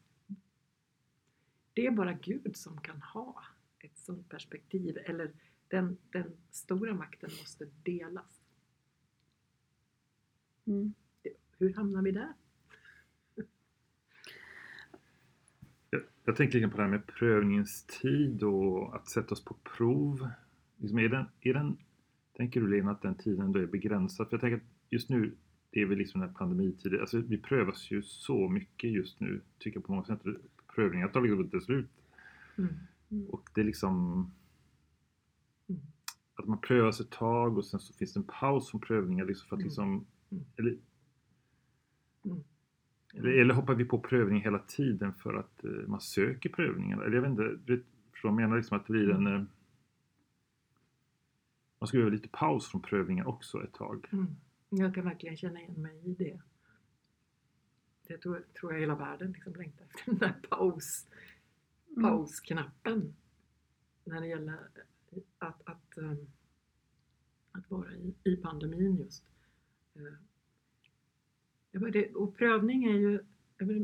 det 1.75 1.87
är 1.87 1.91
bara 1.91 2.13
Gud 2.13 2.57
som 2.57 2.81
kan 2.81 3.03
ha 3.03 3.45
ett 3.79 3.99
sådant 3.99 4.29
perspektiv 4.29 4.99
eller 5.05 5.33
den, 5.69 5.99
den 6.11 6.37
stora 6.51 6.95
makten 6.95 7.31
måste 7.41 7.65
delas. 7.83 8.41
Mm. 10.67 10.95
Hur 11.59 11.75
hamnar 11.75 12.03
vi 12.03 12.11
där? 12.13 12.33
Jag, 15.91 16.03
jag 16.25 16.37
tänker 16.37 16.55
liksom 16.59 16.71
på 16.71 16.77
det 16.77 16.83
här 16.83 16.91
med 16.91 17.07
prövningens 17.07 17.85
tid 17.87 18.43
och 18.43 18.97
att 18.97 19.09
sätta 19.09 19.33
oss 19.35 19.45
på 19.45 19.55
prov. 19.77 20.29
Liksom 20.77 20.99
är 20.99 21.09
den, 21.09 21.27
är 21.41 21.55
den, 21.55 21.77
tänker 22.37 22.61
du 22.61 22.69
Lena 22.69 22.91
att 22.91 23.03
den 23.03 23.15
tiden 23.15 23.53
då 23.53 23.61
är 23.61 23.67
begränsad? 23.67 24.29
För 24.29 24.35
jag 24.35 24.41
tänker 24.41 24.57
att 24.57 24.63
just 24.91 25.09
nu, 25.11 25.35
det 25.71 25.81
är 25.81 25.87
väl 25.87 25.99
liksom 25.99 26.21
den 26.21 26.31
här 26.31 26.37
pandemitiden, 26.37 27.01
alltså 27.01 27.19
vi 27.21 27.39
prövas 27.39 27.91
ju 27.91 28.03
så 28.03 28.49
mycket 28.49 28.91
just 28.93 29.21
nu, 29.21 29.41
tycker 29.59 29.77
jag 29.77 29.85
på 29.87 29.93
många 29.93 30.05
sätt. 30.05 30.21
Prövningar 30.75 31.09
tar 31.09 31.21
liksom 31.21 31.41
inte 31.41 31.61
slut. 31.61 31.91
Mm. 32.59 33.27
Och 33.29 33.51
det 33.55 33.61
är 33.61 33.65
liksom 33.65 34.31
Mm. 35.69 35.81
att 36.35 36.47
man 36.47 36.61
prövas 36.61 37.01
ett 37.01 37.11
tag 37.11 37.59
och 37.59 37.65
sen 37.65 37.81
så 37.81 37.93
finns 37.95 38.13
det 38.13 38.21
en 38.21 38.25
paus 38.41 38.71
från 38.71 38.81
prövningar 38.81 39.25
liksom 39.25 39.49
för 39.49 39.57
att 39.57 39.61
Mm. 39.61 39.67
liksom 39.69 39.89
Mm. 39.89 40.05
Eller, 40.57 40.79
Mm. 42.25 42.45
eller, 43.15 43.31
eller 43.31 43.55
hoppar 43.55 43.75
vi 43.75 43.85
på 43.85 43.99
prövning 44.01 44.41
hela 44.43 44.59
tiden 44.59 45.15
för 45.15 45.35
att 45.35 45.65
eh, 45.65 45.71
man 45.71 46.01
söker 46.01 46.49
prövningar? 46.51 47.03
Eller 47.03 47.15
jag 47.15 47.23
vet 47.23 47.31
inte, 47.31 47.59
du 47.65 47.85
de 48.23 48.37
menar 48.37 48.57
liksom 48.57 48.77
att 48.77 48.87
det 48.87 48.93
blir 48.93 49.11
en 49.11 49.27
eh, 49.27 49.43
man 51.79 51.89
ska 51.89 51.99
göra 51.99 52.09
lite 52.09 52.29
paus 52.29 52.67
från 52.71 52.83
prövningar 52.83 53.27
också 53.27 53.63
ett 53.65 53.73
tag. 53.73 54.09
Mm. 54.13 54.27
Jag 54.69 54.95
kan 54.95 55.05
verkligen 55.05 55.37
känna 55.37 55.61
igen 55.61 55.83
mig 55.83 56.01
i 56.05 56.15
det. 56.15 56.41
Det 58.07 58.19
tror, 58.19 58.45
tror 58.61 58.73
jag 58.73 58.81
hela 58.81 58.95
världen 58.95 59.33
liksom 59.33 59.55
längtar 59.55 59.85
efter, 59.85 60.05
den 60.11 60.19
där 60.19 60.35
paus, 60.51 61.07
Mm. 61.97 62.03
pausknappen. 62.03 63.15
När 64.05 64.21
det 64.21 64.27
gäller 64.27 64.59
att, 65.39 65.63
att, 65.69 65.99
ehm, 65.99 66.27
att 67.53 67.71
vara 67.71 67.93
i, 67.93 68.15
i 68.25 68.37
pandemin 68.37 68.97
just. 68.97 69.25
Eh, 69.25 69.31
ja, 69.33 69.33
men 69.33 69.79
det, 69.79 69.84
och 72.15 72.37
prövning 72.37 72.85
är 72.85 72.97
ju, 72.97 73.25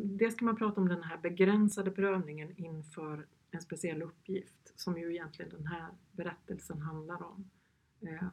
det 0.04 0.30
ska 0.30 0.44
man 0.44 0.56
prata 0.56 0.80
om 0.80 0.88
den 0.88 1.02
här 1.02 1.18
begränsade 1.18 1.90
prövningen 1.90 2.54
inför 2.56 3.26
en 3.50 3.60
speciell 3.60 4.02
uppgift 4.02 4.72
som 4.80 4.98
ju 4.98 5.10
egentligen 5.10 5.50
den 5.50 5.66
här 5.66 5.90
berättelsen 6.12 6.78
handlar 6.78 7.22
om. 7.22 7.50
Eh, 8.00 8.28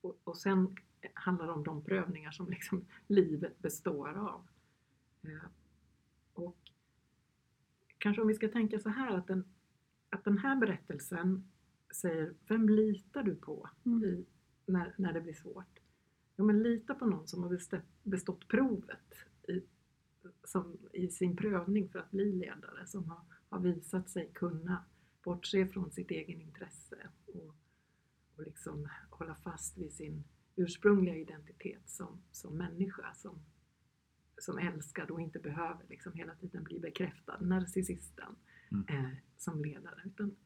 och, 0.00 0.18
och 0.24 0.36
sen 0.36 0.76
handlar 1.14 1.46
det 1.46 1.52
om 1.52 1.64
de 1.64 1.84
prövningar 1.84 2.30
som 2.30 2.50
liksom 2.50 2.84
livet 3.06 3.58
består 3.58 4.18
av. 4.18 4.48
Eh, 5.22 5.48
och 6.34 6.56
kanske 7.98 8.22
om 8.22 8.28
vi 8.28 8.34
ska 8.34 8.48
tänka 8.48 8.78
så 8.78 8.88
här 8.88 9.16
att 9.16 9.26
den, 9.26 9.44
att 10.10 10.24
den 10.24 10.38
här 10.38 10.56
berättelsen 10.56 11.50
säger, 11.94 12.34
vem 12.48 12.68
litar 12.68 13.22
du 13.22 13.34
på 13.34 13.70
Mm. 13.86 14.04
i, 14.04 14.26
när, 14.66 14.94
när 14.96 15.12
det 15.12 15.20
blir 15.20 15.34
svårt? 15.34 15.81
Ja, 16.36 16.44
men 16.44 16.62
lita 16.62 16.94
på 16.94 17.06
någon 17.06 17.28
som 17.28 17.42
har 17.42 17.50
bestått, 17.50 17.80
bestått 18.02 18.48
provet 18.48 19.14
i, 19.48 19.62
som, 20.44 20.76
i 20.92 21.08
sin 21.08 21.36
prövning 21.36 21.88
för 21.88 21.98
att 21.98 22.10
bli 22.10 22.32
ledare, 22.32 22.86
som 22.86 23.08
har, 23.10 23.20
har 23.48 23.60
visat 23.60 24.10
sig 24.10 24.30
kunna 24.34 24.84
bortse 25.24 25.66
från 25.66 25.90
sitt 25.90 26.10
egen 26.10 26.40
intresse 26.40 26.96
och, 27.26 27.54
och 28.36 28.42
liksom 28.44 28.88
hålla 29.10 29.34
fast 29.34 29.78
vid 29.78 29.92
sin 29.92 30.24
ursprungliga 30.56 31.16
identitet 31.16 31.82
som, 31.90 32.22
som 32.32 32.56
människa, 32.58 33.14
som, 33.14 33.38
som 34.38 34.58
älskad 34.58 35.10
och 35.10 35.20
inte 35.20 35.38
behöver 35.38 35.84
liksom 35.88 36.12
hela 36.12 36.34
tiden 36.34 36.64
bli 36.64 36.80
bekräftad, 36.80 37.38
narcissisten, 37.40 38.36
Mm. 38.72 38.84
eh, 38.88 39.10
som 39.36 39.64
ledare. 39.64 40.02
Utan 40.04 40.36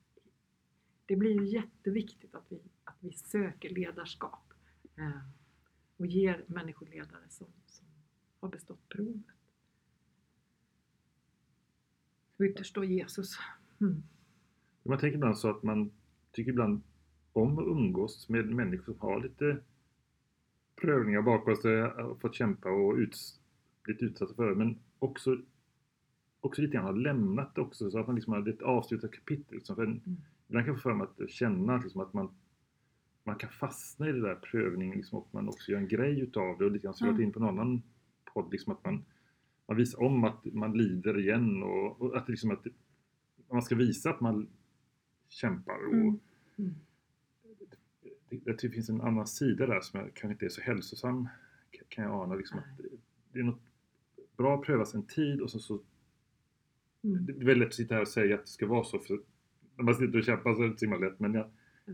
det 1.07 1.17
blir 1.17 1.31
ju 1.41 1.47
jätteviktigt 1.47 2.35
att 2.35 2.45
vi, 2.49 2.61
att 2.85 2.97
vi 3.01 3.13
söker 3.13 3.69
ledarskap 3.71 4.53
eh, 4.97 5.21
och 5.97 6.07
ger 6.07 6.45
människor 6.47 6.87
ledare 6.87 7.29
som, 7.29 7.47
som 7.67 7.87
har 8.41 8.49
bestått 8.49 8.89
provet. 8.89 9.25
Och 12.37 12.45
ytterst 12.45 12.75
då 12.75 12.85
Jesus. 12.85 13.39
Mm. 13.81 14.03
Man 14.83 14.99
tänker 14.99 15.17
ibland 15.17 15.39
så 15.39 15.51
att 15.51 15.63
man 15.63 15.93
tycker 16.33 16.51
ibland 16.51 16.83
om 17.33 17.59
att 17.59 17.67
umgås 17.67 18.29
med 18.29 18.47
människor 18.47 18.93
som 18.93 19.01
har 19.01 19.23
lite 19.23 19.59
prövningar 20.77 21.23
bakom 21.23 21.57
sig, 21.57 21.81
har 21.81 22.15
fått 22.21 22.35
kämpa 22.35 22.71
och 22.71 22.97
ut, 22.97 23.17
blivit 23.83 24.03
utsatta 24.03 24.35
för 24.35 24.49
det, 24.49 24.55
men 24.55 24.79
också, 24.99 25.39
också 26.41 26.63
lite 26.63 26.75
grann 26.75 26.85
har 26.85 26.93
lämnat 26.93 27.55
det 27.55 27.61
också 27.61 27.91
så 27.91 27.99
att 27.99 28.07
man 28.07 28.17
liksom 28.17 28.33
har 28.33 28.49
ett 28.49 28.63
avslutat 28.63 29.13
kapitel. 29.13 29.55
Liksom. 29.55 29.77
För 29.77 29.83
en, 29.83 30.01
Mm. 30.07 30.17
Ibland 30.49 30.67
kan 30.67 30.75
jag 30.75 30.83
få 30.83 30.89
för 30.89 30.95
mig 30.95 31.07
att 31.19 31.31
känna 31.31 31.77
liksom, 31.77 32.01
att 32.01 32.13
man, 32.13 32.35
man 33.27 33.37
kan 33.37 33.51
fastna 33.51 34.09
i 34.09 34.13
det 34.13 34.21
där 34.21 34.35
prövningen 34.35 34.97
liksom, 34.97 35.19
och 35.19 35.29
man 35.31 35.49
också 35.49 35.73
gör 35.73 35.79
en 35.79 35.89
grej 35.89 36.21
utav 36.21 36.59
det 36.59 36.65
och 36.65 36.71
lite 36.71 36.85
grann 36.85 36.95
som 36.95 37.09
Mm. 37.09 37.23
in 37.23 37.33
på 37.33 37.41
någon 37.41 37.59
annan 37.59 37.83
podd, 38.35 38.53
liksom, 38.53 38.73
att 38.73 38.85
man, 38.85 39.05
man 39.69 39.77
visar 39.77 40.03
om 40.03 40.25
att 40.25 40.45
man 40.45 40.73
lider 40.79 41.19
igen 41.19 41.63
och, 41.63 42.03
och 42.03 42.17
att, 42.17 42.29
liksom, 42.29 42.51
att 42.51 42.67
man 43.51 43.63
ska 43.63 43.75
visa 43.75 44.11
att 44.11 44.21
man 44.21 44.49
kämpar. 45.29 45.87
Och 45.87 45.95
Mm. 45.95 46.21
Mm. 46.59 46.75
det, 48.31 48.63
det, 48.63 48.71
finns 48.71 48.89
en 48.89 49.01
annan 49.01 49.27
sida 49.27 49.67
där 49.67 49.81
som 49.81 50.01
jag 50.01 50.15
kanske 50.15 50.33
inte 50.33 50.45
är 50.45 50.49
så 50.49 50.61
hälsosam 50.61 51.29
kan 51.89 52.05
jag 52.05 52.15
ana. 52.23 52.35
Liksom, 52.35 52.59
att 52.59 52.65
det, 53.33 53.39
är 53.39 53.43
något 53.43 53.61
bra 54.37 54.55
att 54.55 54.63
prövas 54.63 54.95
en 54.95 55.07
tid 55.07 55.41
och 55.41 55.51
så, 55.51 55.59
så 55.59 55.81
Mm. 57.03 57.27
det 57.27 57.33
är 57.33 57.37
väldigt 57.37 57.59
lätt 57.59 57.67
att 57.69 57.75
sitta 57.75 57.95
här 57.95 58.01
och 58.03 58.09
säga 58.09 58.35
att 58.35 58.41
det 58.41 58.47
ska 58.51 58.67
vara 58.67 58.85
så. 58.85 58.99
För 58.99 59.21
när 59.77 59.85
man 59.85 59.95
sitter 59.95 60.19
och 60.19 60.25
kämpar 60.25 60.55
så 60.55 60.59
är 60.59 60.63
det 60.63 60.69
inte 60.69 60.79
så 60.79 60.85
himla 60.87 61.09
lätt. 61.09 61.21
Men 61.21 61.35
jag. 61.35 61.51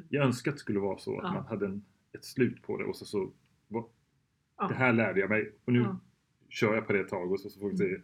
Jag 0.08 0.24
önskar 0.26 0.50
att 0.50 0.56
det 0.56 0.60
skulle 0.60 0.80
vara 0.80 0.98
så. 0.98 1.18
Att 1.18 1.24
Ja. 1.24 1.32
man 1.34 1.46
hade 1.46 1.66
en, 1.66 1.84
ett 2.12 2.24
slut 2.24 2.62
på 2.62 2.78
det. 2.78 2.84
Och 2.84 2.96
så, 2.96 3.04
så 3.04 3.32
vad, 3.68 3.84
Ja. 4.56 4.68
det 4.68 4.74
här 4.74 4.92
lärde 4.92 5.20
jag 5.20 5.30
mig. 5.30 5.52
Och 5.64 5.72
nu 5.72 5.78
Ja. 5.78 5.98
kör 6.48 6.74
jag 6.74 6.86
på 6.86 6.92
det 6.92 7.00
ett 7.00 7.08
tag 7.08 7.32
och 7.32 7.40
så, 7.40 7.50
så 7.50 7.60
får 7.60 7.70
vi 7.70 7.76
se. 7.76 7.84
Mm. 7.94 8.02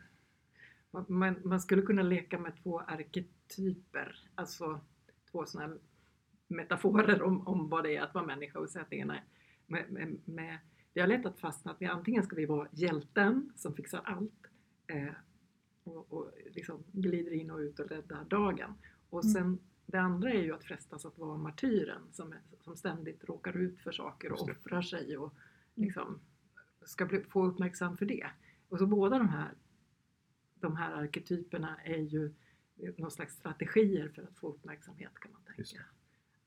Man, 1.09 1.37
man 1.45 1.61
skulle 1.61 1.83
kunna 1.83 2.03
leka 2.03 2.39
med 2.39 2.57
två 2.63 2.81
arketyper, 2.81 4.17
alltså 4.35 4.81
två 5.31 5.47
sådana 5.47 5.77
metaforer 6.49 7.23
om, 7.23 7.47
om 7.49 7.69
vad 7.69 7.85
det 7.85 7.97
är 7.97 8.03
att 8.03 8.15
vara 8.15 8.27
människa 8.27 8.59
och 8.59 8.71
säga 8.71 8.83
att 8.83 8.91
det 8.91 8.97
ena 8.97 9.17
är 9.17 9.25
med, 9.67 9.93
med, 9.93 10.17
med, 10.25 10.59
det 10.93 11.01
är 11.01 11.07
lätt 11.07 11.27
att 11.27 11.39
fastna 11.39 11.71
att 11.73 11.83
vi 11.83 11.87
antingen 11.87 12.23
ska 12.23 12.37
vi 12.37 12.47
vara 12.47 12.69
hjälten 12.73 13.53
som 13.57 13.75
fixar 13.75 14.01
allt 14.05 14.47
eh, 14.87 15.13
och, 15.85 16.13
och 16.13 16.31
liksom 16.51 16.83
glider 16.93 17.33
in 17.33 17.51
och 17.51 17.59
ut 17.59 17.81
och 17.81 17.89
räddar 17.89 18.25
dagen. 18.25 18.75
Och 19.11 19.25
Mm. 19.25 19.33
sen 19.35 19.59
det 19.93 20.01
andra 20.01 20.31
är 20.31 20.43
ju 20.43 20.55
att 20.55 20.65
frestas 20.65 21.05
att 21.05 21.19
vara 21.19 21.37
martyren 21.37 22.03
som, 22.13 22.35
som 22.61 22.77
ständigt 22.77 23.25
råkar 23.25 23.57
ut 23.57 23.81
för 23.81 23.93
saker 23.93 24.33
och 24.33 24.51
offrar 24.51 24.83
sig 24.83 25.19
och 25.19 25.35
liksom 25.75 26.21
ska 26.83 27.07
bli, 27.07 27.23
få 27.23 27.47
uppmärksam 27.47 27.97
för 27.97 28.07
det. 28.07 28.31
Och 28.69 28.79
så 28.79 28.87
båda 28.87 29.19
de 29.19 29.29
här, 29.29 29.55
de 30.55 30.77
här 30.77 30.93
arketyperna 30.93 31.81
är 31.85 31.99
ju 31.99 32.33
någon 32.97 33.11
slags 33.11 33.35
strategier 33.35 34.09
för 34.09 34.23
att 34.23 34.37
få 34.37 34.49
uppmärksamhet 34.49 35.15
kan 35.15 35.33
man 35.33 35.43
tänka. 35.43 35.85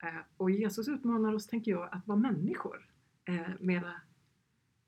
Eh, 0.04 0.21
och 0.38 0.51
Jesus 0.51 0.88
utmanar 0.88 1.34
oss, 1.34 1.47
tänker 1.47 1.71
jag, 1.71 1.89
att 1.91 2.08
vara 2.08 2.19
människor. 2.19 2.89
Eh, 3.25 3.49
mera 3.60 4.01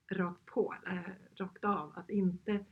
rakt 0.10 0.46
på, 0.46 0.76
eh, 0.88 1.12
rakt 1.36 1.64
av. 1.64 1.94
Att 1.96 2.10
inte, 2.10 2.66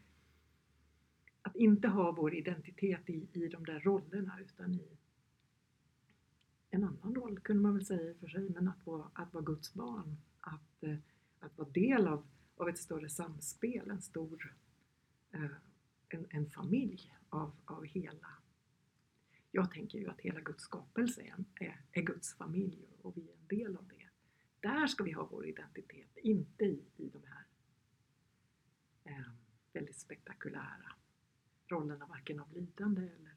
att 1.41 1.55
inte 1.55 1.87
ha 1.87 2.11
vår 2.11 2.33
identitet 2.33 3.09
i, 3.09 3.27
i 3.33 3.47
de 3.47 3.65
där 3.65 3.79
rollerna 3.79 4.39
utan 4.41 4.73
i 4.73 4.97
en 6.71 6.83
annan 6.83 7.15
roll 7.15 7.39
kunde 7.39 7.61
man 7.61 7.73
väl 7.73 7.85
säga 7.85 8.09
i 8.09 8.13
och 8.13 8.17
för 8.17 8.27
sig, 8.27 8.49
men 8.49 8.67
att 8.67 8.85
vara, 8.85 9.11
att 9.13 9.33
vara 9.33 9.43
Guds 9.43 9.73
barn. 9.73 10.17
Att, 10.39 10.83
eh, 10.83 10.97
att 11.39 11.57
vara 11.57 11.69
del 11.69 12.07
av, 12.07 12.27
av 12.55 12.69
ett 12.69 12.79
större 12.79 13.09
samspel, 13.09 13.89
en 13.89 14.01
stor 14.01 14.55
eh, 15.31 15.51
en, 16.09 16.25
en 16.29 16.49
familj 16.49 17.13
av, 17.29 17.51
av 17.65 17.85
hela 17.85 18.27
jag 19.51 19.71
tänker 19.71 19.99
ju 19.99 20.09
att 20.09 20.21
hela 20.21 20.39
Guds 20.39 20.63
skapelse 20.63 21.21
är, 21.21 21.65
är, 21.65 21.81
är 21.91 22.01
Guds 22.01 22.33
familj 22.33 22.87
och 23.01 23.17
vi 23.17 23.29
är 23.29 23.33
en 23.33 23.47
del 23.47 23.77
av 23.77 23.87
det. 23.87 24.07
Där 24.59 24.87
ska 24.87 25.03
vi 25.03 25.11
ha 25.11 25.27
vår 25.31 25.45
identitet, 25.45 26.17
inte 26.17 26.65
i, 26.65 26.83
i 26.97 27.09
de 27.09 27.23
här 27.27 27.45
eh, 29.03 29.31
väldigt 29.73 29.99
spektakulära 29.99 30.95
rollerna, 31.67 32.05
varken 32.05 32.39
av 32.39 32.53
lidande 32.53 33.01
eller, 33.01 33.35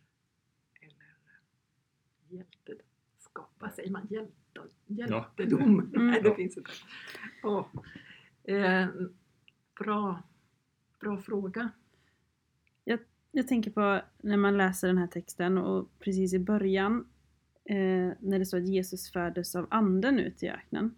eller 0.81 1.17
eh, 1.27 2.79
vad 3.59 3.73
säger 3.73 3.91
man? 3.91 4.07
Hjälte, 4.11 4.33
hjältedom? 4.87 5.63
Mm. 5.63 5.91
Nej, 6.11 6.23
det 6.23 6.29
Ja. 6.29 6.35
finns 6.35 6.57
inte. 6.57 6.71
Åh. 7.45 7.67
Eh, 8.45 8.87
bra, 9.81 10.23
bra 11.01 11.19
fråga. 11.19 11.71
Jag 13.37 13.49
tänker 13.49 13.71
på 13.71 14.01
när 14.23 14.37
man 14.37 14.57
läser 14.57 14.89
den 14.89 14.99
här 14.99 15.07
texten 15.07 15.59
och 15.59 15.89
precis 15.99 16.35
i 16.35 16.39
början 16.39 17.07
eh, 17.65 18.13
när 18.21 18.39
det 18.39 18.47
står 18.47 18.59
att 18.59 18.69
Jesus 18.69 19.13
föddes 19.13 19.57
av 19.57 19.67
anden 19.71 20.19
ut 20.19 20.43
i 20.43 20.49
öknen. 20.49 20.95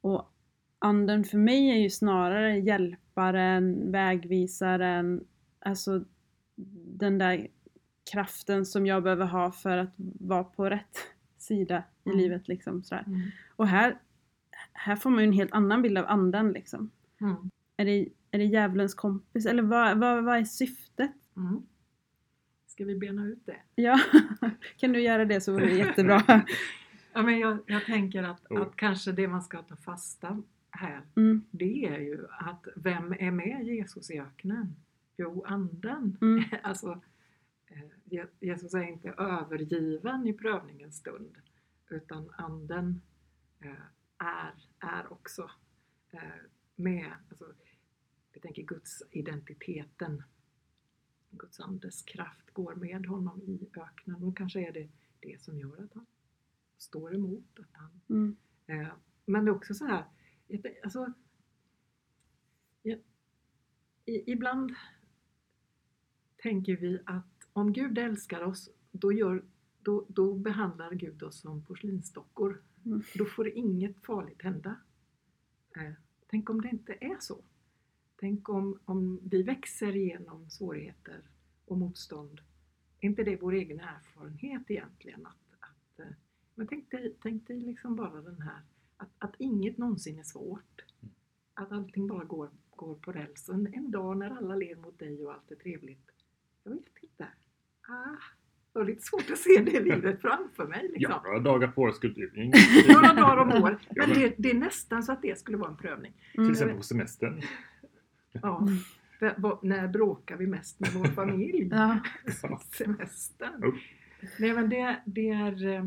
Och 0.00 0.32
anden 0.78 1.24
för 1.24 1.38
mig 1.38 1.70
är 1.70 1.76
ju 1.76 1.90
snarare 1.90 2.58
hjälparen, 2.58 3.92
vägvisaren, 3.92 5.24
alltså 5.58 6.04
den 6.98 7.18
där 7.18 7.48
kraften 8.12 8.66
som 8.66 8.86
jag 8.86 9.02
behöver 9.02 9.26
ha 9.26 9.52
för 9.52 9.76
att 9.78 9.94
vara 10.20 10.44
på 10.44 10.70
rätt 10.70 10.98
sida 11.42 11.82
i 12.04 12.08
Mm. 12.08 12.18
livet. 12.20 12.48
Liksom, 12.48 12.82
sådär. 12.82 13.04
Mm. 13.06 13.20
Och 13.56 13.68
här, 13.68 13.98
här 14.72 14.96
får 14.96 15.10
man 15.10 15.18
ju 15.20 15.26
en 15.26 15.32
helt 15.32 15.52
annan 15.52 15.82
bild 15.82 15.98
av 15.98 16.06
anden. 16.08 16.52
Liksom. 16.52 16.90
Mm. 17.20 17.36
Är, 17.76 17.84
det, 17.84 18.08
är 18.30 18.38
det 18.38 18.44
djävulens 18.44 18.94
kompis? 18.94 19.46
Eller 19.46 19.62
vad, 19.62 19.98
vad, 19.98 20.24
vad 20.24 20.36
är 20.38 20.44
syftet? 20.44 21.12
Mm. 21.36 21.62
Ska 22.66 22.84
vi 22.84 22.98
bena 22.98 23.26
ut 23.26 23.46
det? 23.46 23.56
Ja, 23.74 24.00
kan 24.76 24.92
du 24.92 25.00
göra 25.00 25.24
det 25.24 25.40
så 25.40 25.52
vore 25.52 25.66
det 25.66 25.74
jättebra. 25.76 26.22
Ja, 27.14 27.22
men 27.22 27.38
jag, 27.38 27.58
jag 27.66 27.84
tänker 27.84 28.22
att, 28.22 28.50
Oh. 28.50 28.60
att 28.62 28.76
kanske 28.76 29.12
det 29.12 29.28
man 29.28 29.42
ska 29.42 29.62
ta 29.62 29.76
fasta 29.76 30.42
här, 30.70 31.00
Mm, 31.16 31.42
det 31.50 31.86
är 31.86 31.98
ju 32.00 32.26
att 32.30 32.66
vem 32.76 33.12
är 33.12 33.30
med 33.30 33.64
Jesus 33.66 34.10
i 34.10 34.20
öknen? 34.20 34.76
Jo, 35.16 35.44
anden. 35.48 36.16
mm, 36.20 36.44
Alltså, 36.62 37.00
Jesus 38.40 38.74
är 38.74 38.82
inte 38.82 39.08
övergiven 39.08 40.26
i 40.26 40.32
prövningens 40.32 40.96
stund, 40.96 41.36
utan 41.88 42.30
anden 42.30 43.02
eh, 43.60 43.84
är, 44.18 44.54
är 44.78 45.12
också 45.12 45.50
eh, 46.10 46.20
med. 46.76 47.12
Alltså, 47.28 47.52
jag 48.32 48.42
tänker 48.42 48.62
Guds 48.62 49.02
identiteten, 49.10 50.22
Guds 51.30 51.60
andes 51.60 52.02
kraft 52.02 52.50
går 52.52 52.74
med 52.74 53.06
honom 53.06 53.42
i 53.42 53.70
öknen 53.76 54.22
och 54.22 54.36
kanske 54.36 54.68
är 54.68 54.72
det 54.72 54.88
det 55.20 55.42
som 55.42 55.58
gör 55.58 55.84
att 55.84 55.94
han 55.94 56.06
står 56.78 57.14
emot, 57.14 57.58
att 57.58 57.72
han 57.72 58.00
mm, 58.10 58.36
Eh, 58.66 58.92
Men 59.24 59.44
det 59.44 59.50
är 59.50 59.54
också 59.54 59.74
så 59.74 59.86
här, 59.86 60.04
alltså, 60.82 61.12
I, 64.04 64.32
ibland 64.32 64.74
tänker 66.36 66.76
vi 66.76 67.00
att 67.06 67.31
om 67.52 67.72
Gud 67.72 67.98
älskar 67.98 68.42
oss, 68.42 68.70
då, 68.92 69.12
gör, 69.12 69.44
då, 69.82 70.06
då 70.08 70.34
behandlar 70.34 70.94
Gud 70.94 71.22
oss 71.22 71.40
som 71.40 71.64
porslinsdockor. 71.64 72.62
Mm. 72.84 73.02
Då 73.14 73.24
får 73.24 73.48
inget 73.48 74.06
farligt 74.06 74.42
hända. 74.42 74.76
Eh, 75.76 75.92
tänk 76.26 76.50
om 76.50 76.60
det 76.60 76.68
inte 76.68 76.92
är 77.00 77.16
så. 77.20 77.44
Tänk 78.16 78.48
om, 78.48 78.78
om 78.84 79.20
vi 79.22 79.42
växer 79.42 79.96
igenom 79.96 80.50
svårigheter 80.50 81.22
och 81.64 81.78
motstånd. 81.78 82.40
Är 83.00 83.08
inte 83.08 83.24
det 83.24 83.36
vår 83.36 83.52
egen 83.52 83.80
erfarenhet 83.80 84.70
egentligen? 84.70 85.26
Att, 85.26 85.54
att, 85.60 85.98
eh, 86.00 86.14
men 86.54 86.66
tänk 86.66 86.90
dig, 86.90 87.16
tänk 87.22 87.46
dig 87.46 87.60
liksom 87.60 87.96
bara 87.96 88.22
den 88.22 88.42
här, 88.42 88.62
att, 88.96 89.10
att 89.18 89.34
inget 89.38 89.78
någonsin 89.78 90.18
är 90.18 90.22
svårt. 90.22 90.84
Att 91.54 91.72
allting 91.72 92.06
bara 92.06 92.24
går, 92.24 92.50
går 92.70 92.94
på 92.94 93.12
räls. 93.12 93.48
Och 93.48 93.54
En, 93.54 93.74
en 93.74 93.90
dag 93.90 94.16
när 94.16 94.30
alla 94.30 94.54
ler 94.54 94.76
mot 94.76 94.98
dig 94.98 95.24
och 95.26 95.32
allt 95.32 95.50
är 95.50 95.56
trevligt. 95.56 96.10
Jag 96.64 96.72
vet 96.72 97.02
inte. 97.02 97.28
Ah, 97.88 98.16
det 98.72 98.78
var 98.78 98.84
lite 98.86 99.02
svårt 99.02 99.30
att 99.30 99.38
se 99.38 99.62
det 99.66 99.80
livet 99.80 100.20
framför 100.20 100.66
mig. 100.66 100.82
Liksom. 100.82 101.00
Ja, 101.12 101.22
några 101.24 101.38
dagar 101.38 101.68
på 101.68 101.82
året 101.82 101.94
skulle 101.94 102.14
det 102.14 102.20
ju 102.20 102.50
Några 102.94 103.12
dagar 103.14 103.36
om 103.36 103.62
år. 103.62 103.78
Ja, 103.88 104.06
Men 104.06 104.18
det, 104.18 104.34
det 104.38 104.50
är 104.50 104.54
nästan 104.54 105.02
så 105.02 105.12
att 105.12 105.22
det 105.22 105.38
skulle 105.38 105.56
vara 105.56 105.70
en 105.70 105.76
prövning. 105.76 106.12
Till 106.32 106.40
Mm. 106.40 106.52
exempel 106.52 106.76
på 106.76 106.82
semestern. 106.82 107.42
Ja. 108.32 108.68
När 109.62 109.88
bråkar 109.88 110.36
vi 110.36 110.46
mest 110.46 110.80
med 110.80 110.90
vår 110.92 111.04
familj? 111.04 111.68
Ja. 111.70 112.00
Semestern. 112.78 113.64
Oh. 113.64 113.74
Nej 114.38 114.52
men 114.54 114.68
det, 114.68 115.02
det 115.06 115.28
är... 115.30 115.66
eh, 115.66 115.84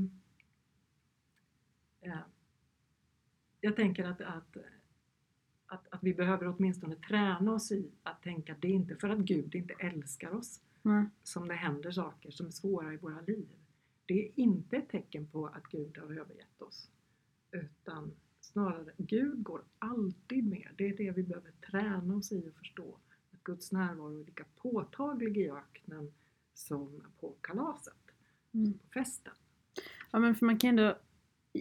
jag 3.61 3.75
tänker 3.75 4.03
att, 4.03 4.21
att, 4.21 4.57
att, 5.67 5.87
att 5.93 6.03
vi 6.03 6.13
behöver 6.13 6.47
åtminstone 6.57 6.95
träna 6.95 7.51
oss 7.53 7.71
i 7.71 7.91
att 8.03 8.23
tänka 8.23 8.53
att 8.53 8.61
det 8.61 8.67
är 8.67 8.71
inte 8.71 8.95
för 8.95 9.09
att 9.09 9.19
Gud 9.19 9.55
inte 9.55 9.73
älskar 9.79 10.35
oss 10.35 10.61
Nej. 10.85 11.05
som 11.23 11.47
det 11.47 11.53
händer 11.53 11.91
saker 11.91 12.31
som 12.31 12.47
är 12.47 12.51
svåra 12.51 12.93
i 12.93 12.97
våra 12.97 13.21
liv. 13.21 13.47
Det 14.05 14.25
är 14.27 14.31
inte 14.35 14.77
ett 14.77 14.89
tecken 14.89 15.27
på 15.27 15.47
att 15.47 15.63
Gud 15.71 15.97
har 15.97 16.05
övergett 16.05 16.61
oss. 16.61 16.89
Utan 17.51 18.11
snarare, 18.41 18.91
Gud 18.97 19.43
går 19.43 19.61
alltid 19.79 20.47
med. 20.47 20.69
Det 20.77 20.87
är 20.89 20.97
det 20.97 21.11
vi 21.11 21.23
behöver 21.23 21.51
träna 21.71 22.15
oss 22.15 22.31
i 22.31 22.47
att 22.47 22.55
förstå. 22.55 22.97
Att 23.31 23.43
Guds 23.43 23.71
närvaro 23.71 24.21
är 24.21 24.25
lika 24.25 24.45
påtaglig 24.55 25.37
i 25.37 25.49
öknen 25.49 26.13
som 26.53 27.01
på 27.19 27.35
kalaset, 27.41 27.93
Mm. 28.53 28.73
på 28.73 28.87
festen. 28.93 29.33
Ja 30.11 30.19
men 30.19 30.35
för 30.35 30.45
man 30.45 30.57
kan 30.57 30.69
ändå 30.69 30.97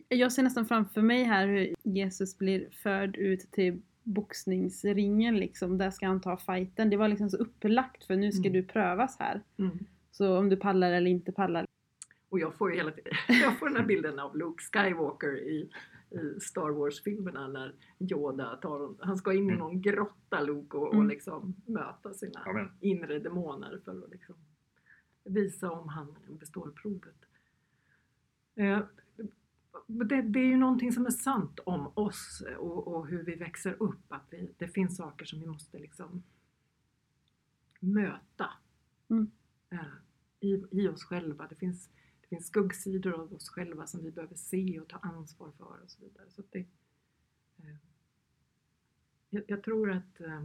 Jag 0.08 0.32
ser 0.32 0.42
nästan 0.42 0.66
framför 0.66 1.02
mig 1.02 1.24
här 1.24 1.46
hur 1.46 1.74
Jesus 1.82 2.38
blir 2.38 2.68
förd 2.70 3.16
ut 3.16 3.40
till 3.50 3.82
boxningsringen 4.04 5.36
liksom. 5.36 5.78
Där 5.78 5.90
ska 5.90 6.06
han 6.06 6.20
ta 6.20 6.36
fighten. 6.36 6.90
Det 6.90 6.96
var 6.96 7.08
liksom 7.08 7.30
så 7.30 7.36
upplagt 7.36 8.04
för 8.04 8.16
nu 8.16 8.32
ska 8.32 8.48
Mm. 8.48 8.52
du 8.52 8.62
prövas 8.62 9.18
här. 9.18 9.42
Mm. 9.58 9.78
Så 10.10 10.38
om 10.38 10.48
du 10.48 10.56
pallar 10.56 10.92
eller 10.92 11.10
inte 11.10 11.32
pallar. 11.32 11.66
Och 12.28 12.38
jag 12.40 12.54
får 12.54 12.70
ju 12.70 12.76
hela 12.76 12.90
tiden, 12.90 13.12
jag 13.42 13.58
får 13.58 13.66
den 13.68 13.76
här 13.76 13.84
bilden 13.86 14.18
av 14.18 14.36
Luke 14.36 14.62
Skywalker 14.72 15.38
i, 15.38 15.70
i 16.10 16.40
Star 16.40 16.70
Wars-filmerna 16.70 17.48
när 17.48 17.74
Yoda 17.98 18.56
tar, 18.56 18.94
han 19.04 19.16
ska 19.16 19.32
in 19.32 19.38
i 19.38 19.42
Mm. 19.42 19.58
någon 19.58 19.80
grotta 19.82 20.40
Luke 20.40 20.76
och, 20.76 20.88
och 20.88 20.94
Mm. 20.94 21.08
liksom 21.08 21.54
möta 21.66 22.14
sina 22.14 22.40
Amen. 22.40 22.68
inre 22.80 23.18
demoner 23.18 23.80
för 23.84 24.04
att 24.04 24.10
liksom 24.10 24.34
visa 25.24 25.70
om 25.70 25.88
han 25.88 26.16
består 26.28 26.70
provet. 26.82 27.14
Det, 29.86 30.22
det 30.22 30.38
är 30.38 30.46
ju 30.46 30.56
någonting 30.56 30.92
som 30.92 31.06
är 31.06 31.10
sant 31.10 31.60
om 31.66 31.92
oss 31.94 32.42
och, 32.58 32.88
och 32.88 33.06
hur 33.08 33.22
vi 33.22 33.34
växer 33.34 33.82
upp. 33.82 34.04
Att 34.12 34.26
vi, 34.30 34.54
det 34.58 34.68
finns 34.68 34.96
saker 34.96 35.24
som 35.24 35.40
vi 35.40 35.46
måste 35.46 35.78
liksom 35.78 36.22
möta 37.80 38.50
Mm. 39.08 39.30
eh, 39.70 39.78
i, 40.40 40.64
i 40.70 40.88
oss 40.88 41.04
själva. 41.04 41.46
Det 41.48 41.54
finns, 41.54 41.88
det 42.20 42.28
finns 42.28 42.46
skuggsidor 42.46 43.12
av 43.12 43.32
oss 43.34 43.48
själva 43.48 43.86
som 43.86 44.02
vi 44.02 44.10
behöver 44.10 44.34
se 44.36 44.80
och 44.80 44.88
ta 44.88 44.96
ansvar 44.96 45.52
för 45.58 45.80
och 45.82 45.90
så 45.90 46.00
vidare. 46.00 46.26
Så 46.30 46.42
det, 46.50 46.58
eh, 47.58 47.76
jag, 49.30 49.44
jag 49.46 49.62
tror 49.62 49.90
att 49.90 50.20
eh, 50.20 50.44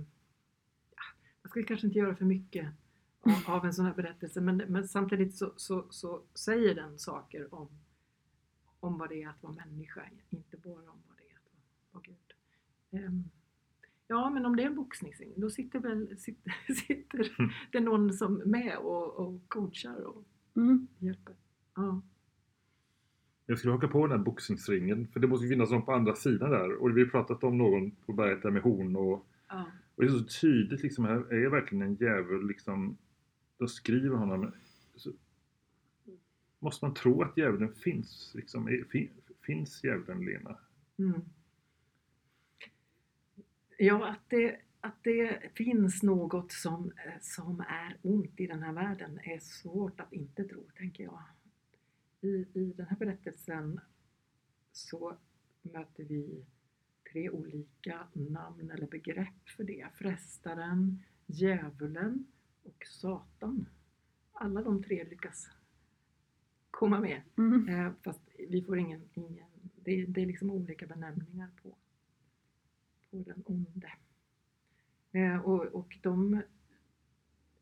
ja, 0.95 1.03
jag 1.41 1.51
ska 1.51 1.63
kanske 1.63 1.87
inte 1.87 1.99
göra 1.99 2.15
för 2.15 2.25
mycket 2.25 2.73
av, 3.21 3.55
av 3.55 3.65
en 3.65 3.73
sån 3.73 3.85
här 3.85 3.93
berättelse 3.93 4.41
men, 4.41 4.57
men 4.57 4.87
samtidigt 4.87 5.35
så, 5.35 5.53
så, 5.57 5.85
så 5.89 6.23
säger 6.33 6.75
den 6.75 6.99
saker 6.99 7.53
om, 7.55 7.69
om 8.79 8.97
vad 8.97 9.09
det 9.09 9.23
är 9.23 9.29
att 9.29 9.43
vara 9.43 9.53
människa, 9.53 10.01
inte 10.29 10.57
bara 10.57 10.91
om 10.91 10.99
vad 11.07 11.17
det 11.17 11.23
är 11.23 11.35
att 11.37 11.45
vara, 11.53 11.63
vara 11.91 12.03
Gud. 12.03 13.03
Ehm, 13.03 13.23
ja, 14.07 14.29
men 14.29 14.45
om 14.45 14.55
det 14.55 14.63
är 14.63 14.67
en 14.67 14.75
boxningsring, 14.75 15.33
då 15.37 15.49
sitter 15.49 15.79
väl 15.79 16.17
sitter, 16.17 16.53
sitter 16.73 17.33
Mm. 17.39 17.51
det 17.71 17.79
någon 17.79 18.13
som 18.13 18.33
med 18.45 18.77
och, 18.77 19.13
och 19.27 19.41
coachar 19.47 20.01
och 20.01 20.23
Mm. 20.55 20.87
hjälper. 20.99 21.35
Ja. 21.75 22.01
Jag 23.45 23.57
skulle 23.59 23.73
haka 23.73 23.87
på 23.87 24.07
den 24.07 24.17
här 24.17 24.25
boxningsringen, 24.25 25.07
för 25.07 25.19
det 25.19 25.27
måste 25.27 25.45
ju 25.45 25.51
finnas 25.51 25.71
någon 25.71 25.85
på 25.85 25.93
andra 25.93 26.15
sidan 26.15 26.49
där. 26.51 26.73
Och 26.75 26.97
vi 26.97 27.01
har 27.03 27.09
pratat 27.09 27.43
om 27.43 27.57
någon 27.57 27.91
på 27.91 28.13
berget 28.13 28.41
där 28.43 28.51
med 28.51 28.61
horn 28.61 28.95
och, 28.95 29.25
Ja. 29.47 29.65
och 29.95 30.03
det 30.03 30.09
är 30.09 30.11
så 30.17 30.23
tydligt 30.41 30.83
liksom, 30.83 31.05
här 31.05 31.33
är 31.33 31.49
verkligen 31.49 31.81
en 31.81 31.95
djävul 31.95 32.47
liksom. 32.47 32.97
Då 33.57 33.67
skriver 33.67 34.15
honom. 34.15 34.51
Måste 36.59 36.85
man 36.85 36.93
tro 36.93 37.21
att 37.21 37.37
djävulen 37.37 37.73
finns? 37.73 38.31
Liksom, 38.35 38.85
fin, 38.91 39.09
finns 39.41 39.83
djävulen 39.83 40.25
Lena? 40.25 40.57
Mm. 40.97 41.21
Ja, 43.77 44.07
att 44.09 44.29
det, 44.29 44.59
att 44.81 45.03
det 45.03 45.51
finns 45.55 46.03
något 46.03 46.51
som, 46.51 46.91
som 47.21 47.59
är 47.59 47.97
ont 48.01 48.39
i 48.39 48.47
den 48.47 48.63
här 48.63 48.73
världen 48.73 49.19
är 49.23 49.39
svårt 49.39 49.99
att 49.99 50.13
inte 50.13 50.43
tro, 50.43 50.69
tänker 50.77 51.03
jag. 51.03 51.23
I, 52.21 52.45
I 52.53 52.73
den 52.77 52.85
här 52.85 52.97
berättelsen 52.97 53.79
så 54.71 55.17
möter 55.61 56.03
vi 56.03 56.45
tre 57.11 57.29
olika 57.29 58.07
namn 58.13 58.71
eller 58.71 58.87
begrepp 58.87 59.49
för 59.57 59.63
det. 59.63 59.87
Frestaren, 59.95 61.03
djävulen 61.25 62.25
och 62.63 62.85
Satan. 62.85 63.69
Alla 64.31 64.61
de 64.61 64.83
tre 64.83 65.03
lyckas 65.03 65.47
komma 66.71 66.99
med. 66.99 67.21
Mm. 67.37 67.69
Eh, 67.69 67.91
fast 68.03 68.21
vi 68.49 68.63
får 68.63 68.77
ingen, 68.77 69.01
ingen 69.13 69.45
det, 69.83 70.05
det 70.05 70.21
är 70.21 70.25
liksom 70.25 70.51
olika 70.51 70.87
benämningar 70.87 71.49
på, 71.61 71.75
på 73.11 73.23
den 73.23 73.43
onde. 73.45 73.91
Eh, 75.11 75.45
och, 75.45 75.65
och 75.65 75.97
de, 76.01 76.41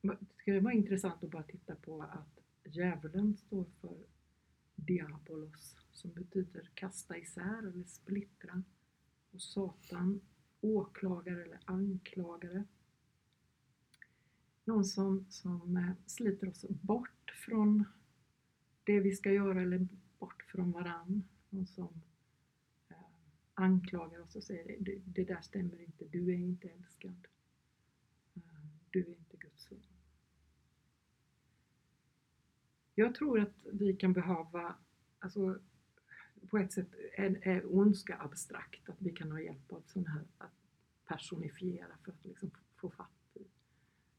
det 0.02 0.17
skulle 0.38 0.60
vara 0.60 0.74
intressant 0.74 1.24
att 1.24 1.32
bara 1.32 1.43
titta 1.43 1.76
på 1.76 2.02
att 2.02 2.39
djävulen 2.63 3.38
står 3.38 3.65
för 3.82 3.98
diabolos 4.76 5.76
som 5.91 6.13
betyder 6.13 6.70
kasta 6.74 7.17
isär 7.17 7.60
eller 7.60 7.84
splittra. 7.84 8.63
Och 9.32 9.41
Satan 9.41 10.22
åklagare 10.62 11.43
eller 11.43 11.60
anklagare. 11.65 12.63
Någon 14.63 14.86
som, 14.86 15.26
som 15.30 15.78
eh, 15.78 15.91
sliter 16.06 16.50
oss 16.50 16.65
bort 16.70 17.34
från 17.46 17.86
det 18.88 19.00
vi 19.00 19.15
ska 19.15 19.32
göra 19.32 19.62
eller 19.62 19.88
bort 20.19 20.43
från 20.43 20.71
varann. 20.71 21.23
Någon 21.50 21.67
som 21.67 22.02
eh, 22.89 22.95
anklagar 23.54 24.19
oss 24.19 24.36
och 24.36 24.43
säger 24.43 24.78
det, 24.80 25.02
det 25.06 25.23
där 25.23 25.41
stämmer 25.41 25.82
inte, 25.82 26.06
du 26.06 26.30
är 26.30 26.38
inte 26.38 26.69
älskad. 26.69 27.28
Eh, 28.36 28.41
du 28.89 29.00
är 29.00 29.10
inte 29.10 29.38
Guds 29.38 29.63
son. 29.63 29.84
Jag 32.95 33.15
tror 33.15 33.39
att 33.39 33.65
vi 33.71 33.95
kan 33.95 34.13
behöva, 34.13 34.76
alltså 35.19 35.60
på 36.50 36.58
ett 36.58 36.73
sätt 36.73 36.93
är, 37.17 37.47
är 37.47 37.76
ondska 37.76 38.17
abstrakt, 38.17 38.89
att 38.89 39.02
vi 39.02 39.12
kan 39.12 39.32
ha 39.32 39.41
hjälp 39.41 39.71
av 39.71 39.84
sån 39.88 40.06
här 40.06 40.23
att 40.38 40.52
personifiera 41.06 41.97
för 42.04 42.12
att 42.12 42.26
liksom 42.26 42.52
få 42.76 42.89
fatt 42.89 43.12
i 43.34 43.45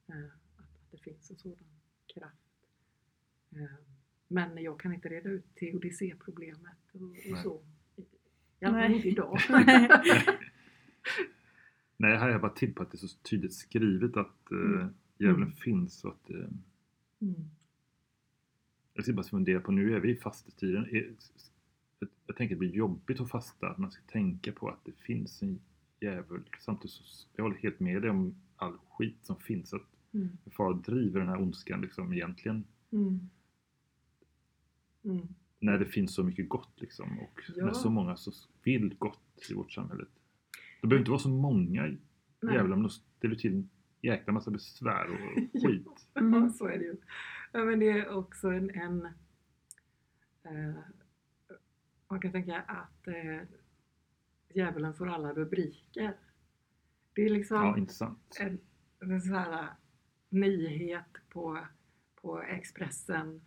eh, 0.07 0.25
att, 0.25 0.61
att 0.61 0.91
det 0.91 0.99
finns 0.99 1.31
en 1.31 1.37
sådan 1.37 1.65
kraft. 2.07 2.67
Eh, 3.51 3.98
men 4.29 4.63
jag 4.63 4.81
kan 4.81 4.95
inte 4.95 5.09
reda 5.09 5.29
ut 5.31 5.55
teodicé-problemet 5.55 6.79
och, 6.93 7.33
och 7.33 7.39
så. 7.43 7.61
I 8.61 8.65
alla 8.65 8.81
fall 8.81 8.95
inte 8.95 9.09
idag. 9.09 9.39
Nej, 11.97 12.11
här 12.17 12.19
har 12.19 12.29
jag 12.29 12.41
bara 12.41 12.53
till 12.53 12.75
på 12.75 12.83
att 12.83 12.91
det 12.91 12.95
är 12.97 13.07
så 13.07 13.19
tydligt 13.19 13.55
skrivet 13.55 14.17
att 14.17 14.51
Mm. 14.51 14.89
djävulen 15.19 15.43
Mm. 15.43 15.57
finns. 15.57 16.05
Och 16.05 16.13
att, 16.13 16.31
eh, 16.31 16.37
Mm. 17.21 17.51
jag 18.95 19.05
ska 19.05 19.13
bara 19.13 19.27
fundera 19.27 19.61
på, 19.61 19.73
nu 19.73 19.95
är 19.97 20.01
vi 20.01 20.11
i 20.11 20.17
fastetiden. 20.17 20.85
Är- 20.85 21.15
Jag, 22.01 22.09
jag 22.27 22.37
tänker 22.37 22.55
att 22.55 22.61
det 22.61 22.67
blir 22.67 22.77
jobbigt 22.77 23.21
att 23.21 23.31
fasta, 23.31 23.69
att 23.69 23.79
man 23.79 23.91
ska 23.91 24.03
tänka 24.07 24.53
på 24.53 24.69
att 24.69 24.85
det 24.85 24.93
finns 24.93 25.43
en 25.43 25.61
djävul. 26.01 26.43
Samtidigt 26.61 26.91
så, 26.91 27.29
jag 27.37 27.45
håller 27.45 27.57
helt 27.57 27.81
med 27.81 28.03
dig 28.03 28.11
om 28.11 28.35
all 28.57 28.79
skit 28.91 29.17
som 29.23 29.37
finns. 29.37 29.75
Att 29.75 29.83
Mm. 30.15 30.29
far 30.51 30.75
driver 30.75 31.21
den 31.21 31.29
här 31.29 31.41
ondskan 31.41 31.81
liksom 31.81 32.13
egentligen. 32.13 32.65
Mm. 32.93 33.21
Mm. 35.09 35.29
När 35.61 35.79
det 35.79 35.87
finns 35.87 36.15
så 36.15 36.25
mycket 36.25 36.49
gott 36.49 36.81
liksom. 36.81 37.19
Och 37.19 37.41
Ja. 37.57 37.65
när 37.67 37.73
så 37.73 37.91
många 37.91 38.17
så 38.17 38.33
vill 38.63 38.95
gott 38.99 39.47
i 39.51 39.55
vårt 39.55 39.73
samhälle. 39.73 40.05
Det 40.83 40.87
behöver 40.89 40.99
inte 41.01 41.11
vara 41.11 41.21
så 41.21 41.29
många 41.29 41.83
Nej. 41.83 42.55
Djävulen 42.55 42.83
de 42.83 42.91
ställer 42.91 43.35
till 43.35 43.53
en 43.55 43.71
jäkla 44.03 44.33
massa 44.33 44.51
besvär 44.51 45.07
och 45.11 45.19
skit. 45.63 45.87
Ja, 46.15 46.49
så 46.49 46.67
är 46.67 46.79
det 46.79 46.85
ju. 46.85 46.97
Ja, 47.53 47.65
men 47.65 47.79
det 47.79 47.91
är 47.91 48.09
också 48.17 48.49
en... 48.49 48.71
en 48.71 49.07
eh, 50.45 50.75
man 52.11 52.21
kan 52.21 52.33
tänka 52.33 52.61
att 52.61 53.07
eh, 53.09 53.49
djävulen 54.55 54.95
får 54.95 55.09
alla 55.09 55.33
rubriker. 55.33 56.17
Det 57.15 57.23
är 57.23 57.31
liksom 57.31 57.57
Ja, 57.57 57.79
intressant. 57.79 58.37
en, 58.41 58.59
en 59.01 59.21
sån 59.21 59.35
här 59.35 59.69
nyhet 60.29 61.05
på, 61.29 61.59
på 62.23 62.43
Expressen. 62.43 63.41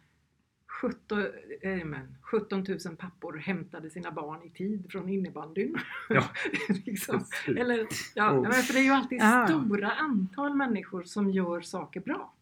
17, 0.81 1.19
eh, 1.61 1.85
men, 1.85 2.15
17 2.21 2.65
000 2.85 2.95
pappor 2.97 3.37
hämtade 3.37 3.89
sina 3.89 4.11
barn 4.11 4.43
i 4.43 4.49
tid 4.49 4.85
från 4.91 5.09
innebandyn. 5.09 5.75
Ja. 6.09 6.23
liksom. 6.85 7.25
Eller, 7.47 7.87
ja, 8.15 8.31
Oh. 8.37 8.41
men 8.41 8.51
för 8.53 8.73
det 8.73 8.79
är 8.79 8.83
ju 8.83 8.89
alltid 8.91 9.19
Ah. 9.23 9.47
stora 9.47 9.91
antal 9.91 10.55
människor 10.55 11.03
som 11.03 11.31
gör 11.31 11.61
saker 11.61 11.99
bra. 12.01 12.33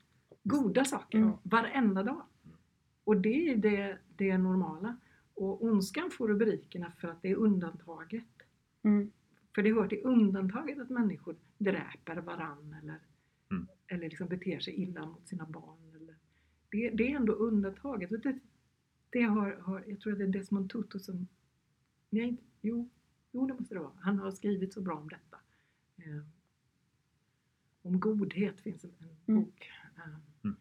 Goda 0.43 0.85
saker, 0.85 1.17
Mm. 1.17 1.31
varenda 1.43 2.03
dag. 2.03 2.21
Och 3.03 3.17
det 3.17 3.49
är 3.49 3.55
det, 3.55 3.97
det 4.15 4.37
normala. 4.37 4.97
Och 5.33 5.63
ondskan 5.63 6.11
får 6.11 6.27
rubrikerna 6.27 6.91
för 7.01 7.07
att 7.07 7.21
det 7.21 7.31
är 7.31 7.35
undantaget. 7.35 8.23
Mm. 8.83 9.11
För 9.55 9.61
det 9.61 9.73
hör 9.73 9.87
till 9.87 10.01
undantaget 10.03 10.79
att 10.79 10.89
människor 10.89 11.35
dräper 11.57 12.15
varann 12.15 12.75
eller, 12.83 12.99
Mm. 13.51 13.67
eller 13.87 14.09
liksom 14.09 14.27
beter 14.27 14.59
sig 14.59 14.73
illa 14.73 15.05
mot 15.05 15.27
sina 15.27 15.45
barn. 15.45 15.88
Det, 16.71 16.89
det 16.89 17.11
är 17.11 17.15
ändå 17.15 17.33
undantaget. 17.33 18.11
Och 18.11 18.19
det, 18.19 18.39
det 19.09 19.21
har, 19.21 19.51
har, 19.51 19.83
jag 19.87 19.99
tror 19.99 20.13
att 20.13 20.19
det 20.19 20.25
är 20.25 20.27
Desmond 20.27 20.69
Tutu 20.69 20.99
som... 20.99 21.27
Nej, 22.09 22.23
inte- 22.27 22.43
jo, 22.61 22.89
jo, 23.31 23.47
det 23.47 23.53
måste 23.53 23.75
det 23.75 23.79
vara. 23.79 23.93
Han 24.01 24.19
har 24.19 24.31
skrivit 24.31 24.73
så 24.73 24.81
bra 24.81 24.97
om 24.97 25.09
detta. 25.09 25.37
Eh, 25.97 26.23
om 27.81 27.99
godhet 27.99 28.61
finns 28.61 28.83
en, 28.83 28.91
en 28.99 29.09
Mm. 29.35 29.43
bok. 29.43 29.69
Eh, 29.97 30.15
Mm. 30.43 30.55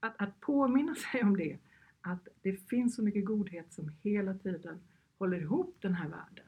att, 0.00 0.14
att 0.22 0.40
påminna 0.40 0.94
sig 1.12 1.22
om 1.22 1.36
det, 1.36 1.58
att 2.00 2.28
det 2.42 2.56
finns 2.56 2.94
så 2.96 3.02
mycket 3.02 3.24
godhet 3.24 3.72
som 3.72 3.88
hela 4.02 4.34
tiden 4.34 4.80
håller 5.18 5.40
ihop 5.40 5.76
den 5.80 5.94
här 5.94 6.08
världen. 6.08 6.46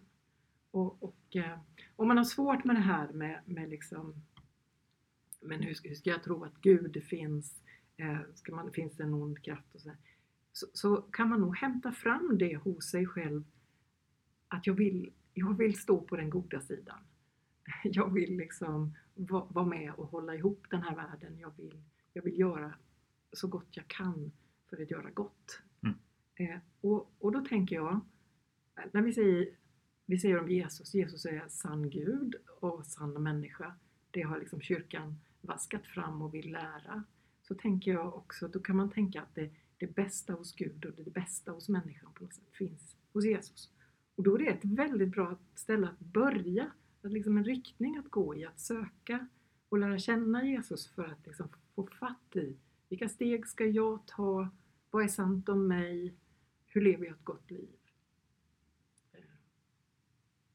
Och, 0.71 1.03
och 1.03 1.37
eh, 1.37 1.59
om 1.97 2.09
man 2.09 2.17
har 2.17 2.25
svårt 2.25 2.65
med 2.65 2.77
det 2.77 2.81
här 2.81 3.13
med, 3.13 3.41
med 3.47 3.69
liksom, 3.71 4.15
men 5.41 5.63
hur 5.63 5.75
ska, 5.75 5.89
hur 5.89 5.97
ska 5.97 6.11
jag 6.11 6.23
tro 6.23 6.45
att 6.45 6.61
Gud 6.61 7.03
finns? 7.05 7.63
Eh, 8.03 8.19
ska 8.35 8.55
man, 8.55 8.73
finns 8.73 8.97
det 8.97 9.07
någon 9.07 9.37
kraft? 9.41 9.75
Och 9.75 9.81
så, 9.81 9.91
så, 10.53 10.67
så 10.73 10.97
kan 10.97 11.29
man 11.29 11.41
nog 11.41 11.57
hämta 11.57 11.93
fram 11.93 12.39
det 12.39 12.57
hos 12.57 12.91
sig 12.91 13.07
själv. 13.07 13.45
Att 14.49 14.67
jag 14.67 14.75
vill, 14.75 15.13
jag 15.35 15.57
vill 15.59 15.79
stå 15.79 16.01
på 16.01 16.17
den 16.17 16.31
goda 16.31 16.61
sidan. 16.61 16.99
Jag 17.85 18.13
vill 18.13 18.37
liksom 18.37 18.95
vara 19.49 19.67
med 19.67 19.93
och 19.95 20.07
hålla 20.07 20.35
ihop 20.35 20.67
den 20.71 20.83
här 20.83 20.97
världen. 20.97 21.39
Jag 21.39 21.53
vill, 21.57 21.83
jag 22.13 22.23
vill 22.23 22.39
göra 22.39 22.75
så 23.33 23.49
gott 23.49 23.69
jag 23.71 23.89
kan 23.89 24.33
för 24.71 24.83
att 24.83 24.91
göra 24.91 25.11
gott. 25.11 25.61
Mm. 25.83 25.97
Eh, 26.35 26.61
och, 26.81 27.13
och 27.19 27.33
då 27.33 27.41
tänker 27.41 27.77
jag, 27.77 28.01
när 28.93 29.03
vi 29.03 29.13
säger, 29.13 29.49
vi 30.07 30.19
säger 30.19 30.41
om 30.41 30.49
Jesus, 30.49 30.95
Jesus 30.95 31.25
är 31.25 31.45
sann 31.49 31.91
Gud 31.91 32.35
och 32.61 32.87
sann 32.87 33.23
människa. 33.23 33.75
Det 34.11 34.23
har 34.23 34.39
liksom 34.39 34.61
kyrkan 34.61 35.21
vaskat 35.41 35.87
fram 35.87 36.23
och 36.23 36.35
vill 36.35 36.53
lära. 36.53 37.05
Så 37.53 37.59
tänker 37.59 37.93
jag 37.93 38.15
också, 38.15 38.49
då 38.49 38.61
kan 38.61 38.77
man 38.77 38.91
tänka 38.91 39.23
att 39.23 39.35
det, 39.35 39.51
det 39.79 39.87
bästa 39.87 40.33
hos 40.33 40.55
Gud 40.55 40.85
och 40.85 41.05
det 41.05 41.11
bästa 41.11 41.53
hos 41.53 41.69
människan 41.69 42.13
på 42.15 42.25
något 42.25 42.35
sätt 42.35 42.51
finns 42.53 42.97
hos 43.13 43.25
Jesus. 43.25 43.71
Och 44.15 44.23
då 44.23 44.35
är 44.35 44.39
det 44.39 44.47
ett 44.47 44.65
väldigt 44.65 45.09
bra 45.09 45.39
ställe 45.55 45.89
att 45.89 45.99
börja, 45.99 46.73
att 47.03 47.13
liksom 47.13 47.39
en 47.39 47.45
riktning 47.45 47.97
att 47.97 48.11
gå 48.11 48.35
i, 48.35 48.45
att 48.45 48.61
söka 48.61 49.29
och 49.69 49.79
lära 49.79 49.99
känna 49.99 50.45
Jesus 50.45 50.89
för 50.89 51.05
att 51.05 51.27
liksom 51.27 51.49
få 51.75 51.87
fatt 51.87 52.37
i 52.37 52.57
vilka 52.89 53.09
steg 53.09 53.47
ska 53.47 53.65
jag 53.65 54.07
ta? 54.07 54.49
Vad 54.91 55.05
är 55.05 55.09
sant 55.09 55.49
om 55.49 55.69
mig? 55.69 56.15
Hur 56.67 56.81
lever 56.81 57.05
jag 57.07 57.15
ett 57.15 57.25
gott 57.25 57.51
liv? 57.51 57.77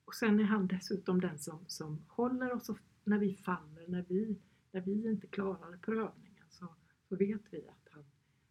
Och 0.06 0.16
sen 0.16 0.40
är 0.40 0.44
han 0.44 0.68
dessutom 0.68 1.22
den 1.22 1.40
som, 1.40 1.60
som 1.68 2.06
håller 2.08 2.54
oss 2.54 2.70
när 3.04 3.18
vi 3.18 3.36
faller, 3.36 3.88
när 3.88 4.06
vi, 4.08 4.40
när 4.72 4.82
vi 4.82 5.08
inte 5.08 5.28
klarar 5.28 5.78
prövningen. 5.78 6.46
Så, 6.50 6.68
så 7.10 7.15
vet 7.15 7.41
vi 7.52 7.67
att 7.67 7.88
han, 7.91 8.04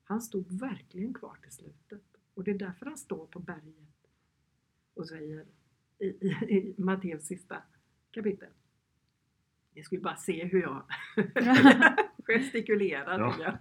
han 0.05 0.21
stod 0.21 0.61
verkligen 0.61 1.15
kvar 1.15 1.37
till 1.43 1.53
slutet. 1.53 2.03
Och 2.35 2.45
det 2.45 2.51
är 2.51 2.59
därför 2.59 2.87
han 2.87 2.99
står 2.99 3.27
på 3.27 3.39
berget 3.39 4.09
och 4.95 5.09
säger 5.09 5.47
i, 5.99 6.07
i, 6.07 6.29
i 6.29 6.75
Matteus 6.79 7.27
sista 7.27 7.63
kapitel. 8.11 8.49
Ni 9.75 9.83
skulle 9.83 10.01
bara 10.01 10.17
se 10.17 10.45
hur 10.45 10.63
jag 10.63 10.83
gestikulerar. 12.27 13.19
Ja. 13.41 13.59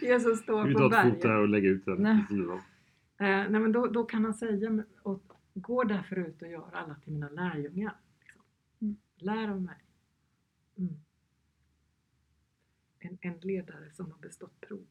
Jesus 0.00 0.38
står 0.38 0.64
Vi 0.64 0.72
på 0.72 0.78
tar 0.78 0.90
berget. 0.90 1.14
foto 1.14 1.28
och 1.28 1.48
lägger 1.48 1.68
ut 1.68 1.84
den. 1.84 2.02
Nej. 2.02 2.24
Eh, 3.20 3.50
nej 3.50 3.60
men 3.60 3.72
då, 3.72 3.86
då 3.86 4.04
kan 4.04 4.24
han 4.24 4.34
säga, 4.34 4.84
och, 5.02 5.32
gå 5.54 5.84
därför 5.84 6.16
ut 6.16 6.42
och 6.42 6.48
gör 6.48 6.70
alla 6.72 6.94
till 6.94 7.12
mina 7.12 7.28
lärjungar. 7.28 7.96
Liksom. 8.20 8.42
Mm. 8.80 8.96
Lär 9.16 9.48
av 9.48 9.62
mig. 9.62 9.84
Mm. 10.78 10.94
En, 13.00 13.18
en 13.20 13.38
ledare 13.42 13.90
som 13.92 14.10
har 14.10 14.18
bestått 14.18 14.60
provet. 14.60 14.88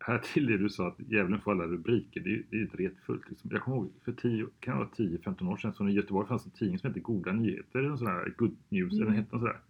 Här 0.00 0.18
till 0.18 0.46
det 0.46 0.58
du 0.58 0.68
sa 0.70 0.88
att 0.88 1.00
djävulen 1.00 1.40
får 1.40 1.50
alla 1.52 1.64
rubriker, 1.66 2.20
det 2.20 2.34
är 2.34 2.42
det 2.50 2.56
är 2.62 2.66
retfullt. 2.66 3.28
Liksom. 3.28 3.50
Jag 3.52 3.62
kommer 3.62 3.76
ihåg 3.76 3.92
för 4.04 4.12
10, 4.12 4.46
kan 4.60 4.74
det 4.78 4.84
vara 4.84 4.88
10-15 4.94 5.52
år 5.52 5.56
sedan 5.56 5.74
så 5.74 5.88
i 5.88 5.92
Göteborg 5.92 6.28
fanns 6.28 6.44
en 6.44 6.50
tidning 6.50 6.78
som 6.78 6.88
hette 6.90 7.00
Goda 7.00 7.32
Nyheter, 7.32 7.78
eller 7.78 7.90
en 7.90 7.98
sån 7.98 8.06
här 8.06 8.34
Good 8.38 8.56
News, 8.68 8.92
Mm. 8.92 9.06
eller 9.08 9.16
hette 9.16 9.30
sådär. 9.38 9.60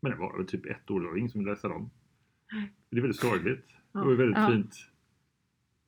Men 0.00 0.10
det 0.12 0.18
var 0.18 0.36
väl 0.36 0.46
typ 0.46 0.66
ett 0.66 0.90
år, 0.90 1.00
det 1.00 1.06
var 1.08 1.16
ingen 1.16 1.30
som 1.30 1.38
ville 1.40 1.50
läsa 1.50 1.68
dem. 1.68 1.90
Det 2.90 2.96
är 2.96 3.00
väldigt 3.00 3.20
sorgligt. 3.20 3.66
Ja. 3.92 4.00
Det 4.00 4.06
var 4.06 4.14
väldigt 4.14 4.38
Ja. 4.38 4.48
fint 4.50 4.74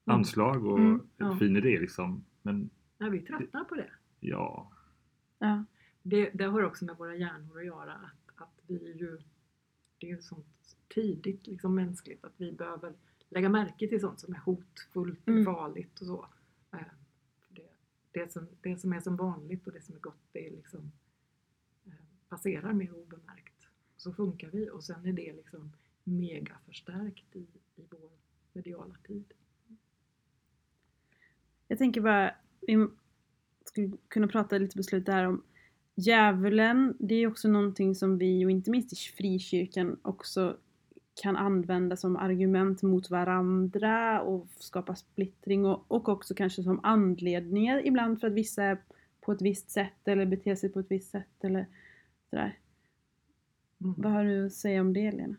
anslag 0.05 0.67
och 0.67 0.79
Mm, 0.79 0.93
en 0.95 1.01
ja. 1.17 1.37
fin 1.39 1.57
idé 1.57 1.81
liksom. 1.81 2.25
Men 2.43 2.71
Nej, 2.99 3.11
vi 3.11 3.21
tröttnar 3.21 3.65
på 3.65 3.75
det. 3.75 3.91
ja, 4.21 4.73
Ja. 5.39 5.65
det. 6.03 6.31
Det 6.35 6.45
har 6.45 6.63
också 6.63 6.85
med 6.85 6.97
våra 6.97 7.17
hjärnor 7.17 7.59
att 7.59 7.65
göra. 7.67 7.93
Att, 7.93 8.20
att 8.40 8.61
vi 8.66 8.92
ju, 8.92 9.18
det 9.98 10.07
är 10.07 10.11
ju 10.16 10.22
sånt 10.22 10.76
tidigt 10.88 11.46
liksom 11.46 11.74
mänskligt 11.74 12.24
att 12.24 12.33
vi 12.37 12.53
behöver 12.53 12.94
lägga 13.29 13.48
märke 13.48 13.88
till 13.88 14.00
sånt 14.00 14.20
som 14.20 14.35
är 14.35 14.38
hotfullt 14.38 15.20
och 15.22 15.29
Mm. 15.29 15.44
farligt 15.44 16.00
och 16.00 16.07
så. 16.07 16.26
Eh, 16.72 16.79
Det, 17.48 17.70
det, 18.12 18.33
som, 18.33 18.46
det 18.61 18.76
som 18.79 18.92
är 18.92 19.00
som 19.00 19.16
vanligt 19.16 19.66
och 19.66 19.72
det 19.72 19.83
som 19.83 19.94
är 19.94 19.98
gott 20.00 20.22
det 20.33 20.46
är 20.46 20.50
liksom 20.50 20.92
eh, 21.87 21.92
passerar 22.29 22.72
mer 22.72 22.92
obemärkt. 22.94 23.68
Så 23.96 24.12
funkar 24.12 24.50
vi 24.50 24.70
och 24.70 24.85
sen 24.85 25.07
är 25.07 25.12
det 25.12 25.33
liksom 25.33 25.72
mega 26.05 26.59
förstärkt 26.66 27.37
i, 27.37 27.46
i 27.76 27.85
vår 27.90 28.11
mediala 28.53 28.94
tid. 29.07 29.33
Jag 31.68 31.79
tänker 31.79 32.00
bara, 32.00 32.35
vi 32.61 32.88
skulle 33.64 33.96
kunna 34.09 34.29
prata 34.29 34.59
lite 34.59 34.76
på 34.76 34.83
slutet 34.83 35.14
här 35.14 35.24
om 35.24 35.42
djävulen. 36.07 36.97
Det 36.99 37.15
är 37.15 37.27
också 37.27 37.49
någonting 37.49 37.95
som 37.95 38.19
vi, 38.19 38.47
och 38.47 38.51
inte 38.51 38.71
minst 38.71 38.93
i 38.93 38.97
frikyrkan, 38.97 39.99
också 40.03 40.57
kan 41.23 41.37
använda 41.37 41.97
som 41.97 42.17
argument 42.17 42.83
mot 42.83 43.11
varandra 43.11 44.23
och 44.23 44.49
skapa 44.59 44.95
splittring 44.95 45.67
och, 45.67 45.85
och 45.89 46.09
också 46.09 46.35
kanske 46.35 46.63
som 46.63 46.81
anledningar 46.83 47.87
ibland 47.87 48.21
för 48.21 48.27
att 48.27 48.33
vissa 48.33 48.65
är 48.65 48.79
på 49.21 49.33
ett 49.33 49.43
visst 49.43 49.71
sätt 49.71 50.09
eller 50.09 50.27
beter 50.27 50.55
sig 50.55 50.73
på 50.73 50.81
ett 50.81 50.91
visst 50.91 51.11
sätt 51.11 51.45
eller 51.45 51.67
sådär. 52.31 52.59
Mm. 53.81 53.95
Vad 53.99 54.13
har 54.13 54.25
du 54.25 54.47
att 54.47 54.53
säga 54.53 54.81
om 54.81 54.93
det 54.93 55.13
Lena? 55.13 55.37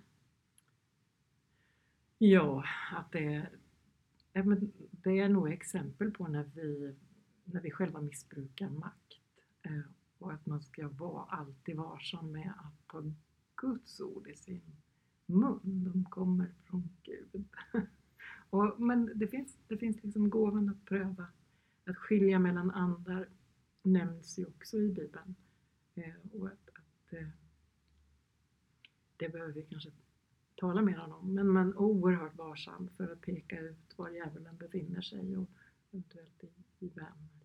Ja, 2.18 2.64
att 2.92 3.12
det, 3.12 3.48
ja, 4.34 4.44
men 4.44 4.72
det 4.92 5.20
är 5.20 5.30
nog 5.30 5.52
exempel 5.52 6.12
på 6.12 6.28
när 6.28 6.44
vi, 6.56 6.96
när 7.44 7.62
vi 7.62 7.72
själva 7.72 8.02
missbrukar 8.02 8.70
makt. 8.70 9.20
Och 10.22 10.34
att 10.34 10.46
man 10.46 10.62
ska 10.62 10.88
vara 10.88 11.24
alltid 11.24 11.76
varsam 11.76 12.32
med 12.32 12.54
att 12.58 12.88
ta 12.88 13.04
Guds 13.56 14.02
ord 14.02 14.28
i 14.28 14.36
sin 14.36 14.62
mun. 15.26 15.60
De 15.64 16.06
kommer 16.06 16.54
från 16.64 16.90
Gud. 17.04 17.46
och, 18.50 18.82
men 18.82 19.12
det 19.16 19.28
finns, 19.28 19.58
det 19.68 19.78
finns 19.78 20.04
liksom 20.04 20.30
gåvan 20.30 20.70
att 20.70 20.86
pröva. 20.86 21.26
Att 21.86 21.98
skilja 21.98 22.40
mellan 22.40 22.72
andar 22.72 23.30
nämns 23.84 24.40
ju 24.40 24.46
också 24.46 24.78
i 24.78 24.90
Bibeln. 24.90 25.36
Eh, 25.96 26.14
och 26.34 26.48
att, 26.48 26.70
att 26.70 27.14
eh, 27.14 27.28
det 29.18 29.30
behöver 29.30 29.54
vi 29.54 29.64
kanske 29.64 29.92
tala 30.56 30.82
mer 30.82 31.14
om, 31.14 31.34
men 31.34 31.50
man 31.50 31.70
är 31.70 31.78
oerhört 31.78 32.36
varsam 32.36 32.90
för 32.98 33.12
att 33.12 33.22
peka 33.22 33.60
ut 33.60 33.98
var 33.98 34.10
djävulen 34.10 34.58
befinner 34.58 35.02
sig 35.02 35.38
och 35.38 35.50
eventuellt 35.92 36.44
i, 36.44 36.50
i 36.86 36.92
vem 36.96 37.41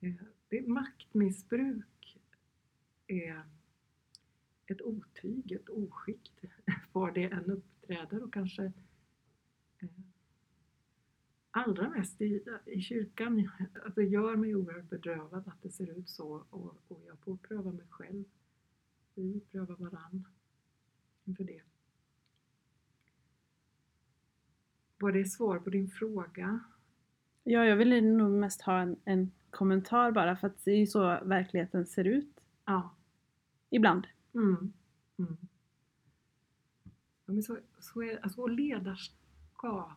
Eh, 0.00 0.14
det, 0.48 0.68
maktmissbruk 0.68 2.18
är 3.06 3.44
ett 4.66 4.82
otyg, 4.82 5.52
ett 5.52 5.68
oskick 5.68 6.32
var 6.92 7.10
det 7.12 7.24
än 7.24 7.50
uppträder 7.50 8.22
och 8.22 8.32
kanske 8.32 8.64
eh, 9.78 9.88
allra 11.50 11.90
mest 11.90 12.20
i, 12.20 12.44
i 12.66 12.80
kyrkan. 12.80 13.50
Alltså 13.84 14.00
det 14.00 14.06
gör 14.06 14.36
mig 14.36 14.54
oerhört 14.54 14.90
bedrövad 14.90 15.48
att 15.48 15.62
det 15.62 15.70
ser 15.70 15.98
ut 15.98 16.08
så 16.08 16.46
och, 16.50 16.76
och 16.88 17.02
jag 17.06 17.18
får 17.18 17.36
pröva 17.36 17.72
mig 17.72 17.86
själv. 17.90 18.24
Vi 19.14 19.40
prövar 19.40 19.76
varann 19.76 20.24
inför 21.24 21.44
det. 21.44 21.62
Var 24.98 25.12
det 25.12 25.24
svar 25.24 25.58
på 25.58 25.70
din 25.70 25.88
fråga? 25.88 26.60
Ja, 27.44 27.64
jag 27.64 27.76
ville 27.76 28.00
nog 28.00 28.30
mest 28.30 28.60
ha 28.62 28.80
en, 28.80 28.96
en 29.04 29.30
kommentar 29.50 30.12
bara 30.12 30.36
för 30.36 30.46
att 30.46 30.64
det 30.64 30.70
är 30.70 30.78
ju 30.78 30.86
så 30.86 31.00
verkligheten 31.22 31.86
ser 31.86 32.04
ut 32.04 32.40
Ja. 32.64 32.94
ibland. 33.70 34.06
Mm. 34.34 34.72
Mm. 35.18 35.36
Ja, 37.26 37.32
men 37.32 37.42
så, 37.42 37.58
så 37.78 38.02
är, 38.02 38.18
alltså, 38.24 38.40
och 38.40 38.50
ledarskap, 38.50 39.90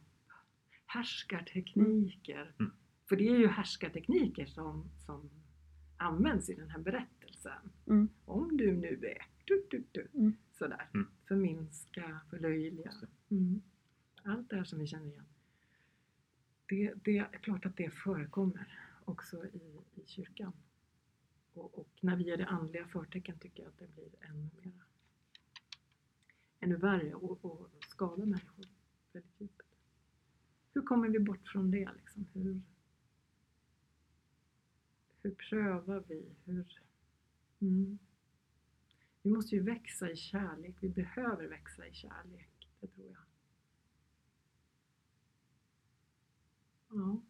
härskartekniker. 0.85 2.53
Mm. 2.59 2.71
För 3.09 3.15
det 3.15 3.27
är 3.29 3.37
ju 3.37 3.47
härskartekniker 3.47 4.45
som, 4.45 4.89
som 5.05 5.29
används 5.97 6.49
i 6.49 6.53
den 6.55 6.69
här 6.69 6.79
berättelsen. 6.79 7.71
Mm. 7.87 8.09
Om 8.25 8.57
du 8.57 8.73
nu 8.73 8.87
är 8.87 9.25
du, 9.45 9.63
du, 9.69 9.83
du, 9.91 10.07
Mm. 10.13 10.33
sådär. 10.51 10.89
Mm. 10.93 11.07
Förminska, 11.27 12.19
förlöjliga. 12.29 12.91
Mm. 13.29 13.61
Allt 14.23 14.49
det 14.49 14.55
här 14.55 14.63
som 14.63 14.79
vi 14.79 14.87
känner 14.87 15.05
igen. 15.07 15.25
Det, 16.65 16.93
det 17.03 17.17
är 17.17 17.37
klart 17.41 17.65
att 17.65 17.77
det 17.77 17.89
förekommer 17.89 18.77
också 19.19 19.45
i, 19.45 19.79
i 19.95 20.05
kyrkan. 20.05 20.53
Och, 21.53 21.79
och 21.79 21.89
när 22.01 22.15
vi 22.15 22.23
ger 22.23 22.37
det 22.37 22.45
andliga 22.45 22.87
förtecken 22.87 23.39
tycker 23.39 23.63
jag 23.63 23.69
att 23.69 23.79
det 23.79 23.87
blir 23.87 24.09
ännu 24.21 24.49
mer 24.61 24.83
ännu 26.59 26.75
värre 26.75 27.15
och, 27.15 27.45
och 27.45 27.69
skadar 27.87 28.25
människor 28.25 28.65
väldigt 29.13 29.41
djupt. 29.41 29.61
Hur 30.73 30.81
kommer 30.81 31.09
vi 31.09 31.19
bort 31.19 31.47
från 31.47 31.71
det? 31.71 31.89
Liksom? 31.97 32.27
Hur, 32.33 32.61
hur 35.21 35.31
prövar 35.31 36.03
vi? 36.07 36.35
Hur, 36.45 36.81
mm. 37.59 37.99
Vi 39.21 39.29
måste 39.31 39.55
ju 39.55 39.63
växa 39.63 40.11
i 40.11 40.15
kärlek. 40.15 40.75
Vi 40.79 40.89
behöver 40.89 41.47
växa 41.47 41.87
i 41.87 41.93
kärlek. 41.93 42.69
Det 42.79 42.87
tror 42.87 43.07
jag. 43.07 43.23
Ja. 46.89 47.21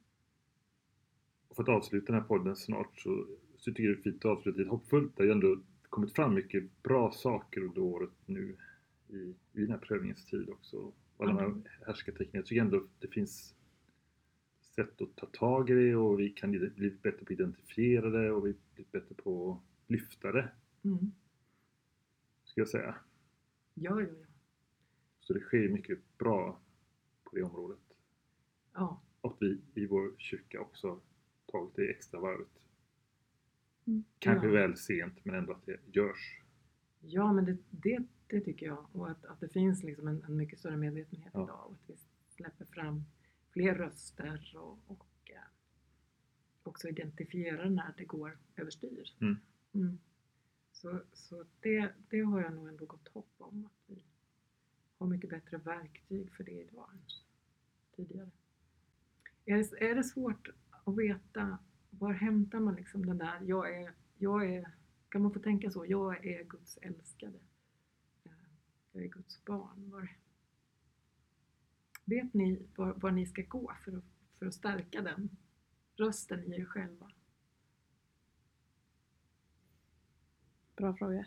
Att 1.60 1.70
avsluta 1.70 2.06
den 2.12 2.22
här 2.22 2.28
podden 2.28 2.56
snart 2.56 3.00
så, 3.00 3.28
så 3.58 3.72
tycker 3.72 3.84
jag 3.84 3.96
det 3.96 4.00
är 4.00 4.04
fint 4.04 4.26
att 4.26 4.32
avsluta 4.32 4.58
lite 4.58 4.70
hoppfullt. 4.70 5.16
Det 5.18 5.24
har 5.24 5.26
ju 5.28 5.32
ändå 5.32 5.60
kommit 5.90 6.16
fram 6.16 6.34
mycket 6.34 6.84
bra 6.84 7.12
saker 7.12 7.62
under 7.62 7.82
året 7.82 8.10
nu 8.26 8.58
i, 9.08 9.18
i 9.54 9.62
den 9.62 9.72
här 9.72 9.78
prövningens 9.78 10.26
tid 10.26 10.50
också. 10.50 10.94
Alla 11.18 11.34
de 11.34 11.40
Mm. 11.46 11.64
här 11.80 11.86
härskarteknikerna. 11.86 12.38
Jag 12.40 12.46
tycker 12.46 12.62
ändå 12.62 12.88
det 13.00 13.08
finns 13.08 13.56
sätt 14.62 15.02
att 15.02 15.16
ta 15.16 15.26
tag 15.26 15.70
i 15.70 15.74
det 15.74 15.96
och 15.96 16.20
vi 16.20 16.30
kan 16.30 16.52
bli 16.52 16.90
bättre 16.92 17.18
på 17.18 17.24
att 17.24 17.32
identifiera 17.32 18.10
det 18.10 18.32
och 18.32 18.48
vi 18.48 18.56
blir 18.76 18.86
bättre 18.92 19.16
på 19.16 19.52
att 19.52 19.92
lyfta 19.92 20.32
det. 20.32 20.52
Mm. 20.84 21.12
Ska 22.44 22.62
jag 22.62 22.68
säga. 22.70 22.96
Ja, 23.74 24.02
ja, 24.02 24.08
ja. 24.08 24.26
Så 25.20 25.34
det 25.34 25.40
sker 25.40 25.70
mycket 25.70 26.18
bra 26.18 26.60
på 27.24 27.36
det 27.36 27.44
området. 27.44 27.80
ja. 28.74 29.02
Och 29.22 29.38
vi 29.40 29.62
i 29.74 29.86
vår 29.86 30.12
kyrka 30.18 30.62
också 30.62 31.00
tagit 31.52 31.76
det 31.76 31.90
extra 31.90 32.20
varvet. 32.20 32.66
Mm. 33.88 34.04
Kanske 34.20 34.48
Ja. 34.48 34.54
väl 34.54 34.78
sent 34.78 35.26
men 35.26 35.36
ändå 35.36 35.54
att 35.54 35.66
det 35.66 35.80
görs. 35.92 36.42
Ja, 37.02 37.34
men 37.34 37.46
det, 37.46 37.58
det, 37.70 38.00
det 38.28 38.42
tycker 38.42 38.66
jag. 38.66 38.86
Och 38.92 39.10
att, 39.12 39.26
att 39.26 39.40
det 39.40 39.50
finns 39.50 39.84
liksom 39.84 40.08
en, 40.08 40.24
en 40.24 40.38
mycket 40.38 40.60
större 40.60 40.78
medvetenhet 40.78 41.32
Ja. 41.34 41.44
idag. 41.44 41.66
Och 41.68 41.74
att 41.74 41.90
vi 41.90 41.96
släpper 42.30 42.66
fram 42.66 43.04
fler 43.52 43.76
röster 43.76 44.54
och, 44.58 44.80
och 44.88 45.08
eh, 45.32 45.36
också 46.64 46.88
identifierar 46.88 47.70
när 47.70 47.94
det 47.98 48.06
går 48.06 48.38
överstyr. 48.56 49.16
Mm. 49.22 49.38
Mm. 49.74 50.00
Så, 50.72 51.02
så 51.14 51.46
det, 51.60 51.94
det 52.10 52.22
har 52.22 52.42
jag 52.42 52.54
nog 52.54 52.68
ändå 52.68 52.86
gott 52.86 53.08
hopp 53.08 53.34
om. 53.38 53.66
Att 53.66 53.84
vi 53.88 54.04
har 54.98 55.08
mycket 55.08 55.30
bättre 55.30 55.58
verktyg 55.58 56.32
för 56.32 56.44
det 56.44 56.52
idag 56.62 56.90
än 56.94 57.02
tidigare. 57.96 58.32
Är 59.46 59.58
det, 59.58 59.90
är 59.92 59.96
det 59.96 60.04
svårt 60.04 60.50
att 60.84 60.98
veta 60.98 61.58
var 61.90 62.14
hämtar 62.14 62.60
man 62.60 62.76
liksom 62.76 63.06
den 63.06 63.18
där, 63.18 63.42
jag 63.42 63.76
är, 63.76 63.94
jag 64.18 64.46
är, 64.56 64.72
kan 65.10 65.22
man 65.22 65.34
få 65.34 65.40
tänka 65.40 65.72
så, 65.72 65.86
jag 65.86 66.26
är 66.26 66.44
Guds 66.44 66.78
älskade. 66.78 67.40
Eh, 68.24 68.32
Jag 68.92 69.04
är 69.04 69.08
Guds 69.08 69.46
barn. 69.46 69.90
Var, 69.92 70.18
vet 72.06 72.34
ni 72.34 72.68
var, 72.76 72.94
var 72.94 73.12
ni 73.12 73.26
ska 73.26 73.42
gå 73.42 73.74
för 73.86 73.98
att, 73.98 74.04
för 74.40 74.46
att 74.46 74.54
stärka 74.54 75.02
den 75.02 75.30
rösten 75.96 76.54
i 76.54 76.60
er 76.62 76.66
själva? 76.66 77.12
Bra 80.76 80.94
fråga. 80.94 81.26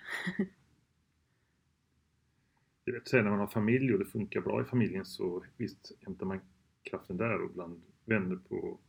Att 3.00 3.08
säga 3.08 3.22
när 3.22 3.30
man 3.30 3.38
har 3.40 3.46
familj 3.46 3.92
och 3.92 3.98
det 3.98 4.04
funkar 4.04 4.40
bra 4.40 4.62
i 4.62 4.64
familjen 4.64 5.04
så 5.04 5.44
visst 5.56 5.92
hämtar 6.00 6.26
man 6.26 6.40
kraften 6.82 7.16
där 7.16 7.42
och 7.42 7.50
bland 7.50 7.82
vänner 8.04 8.36
på 8.36 8.80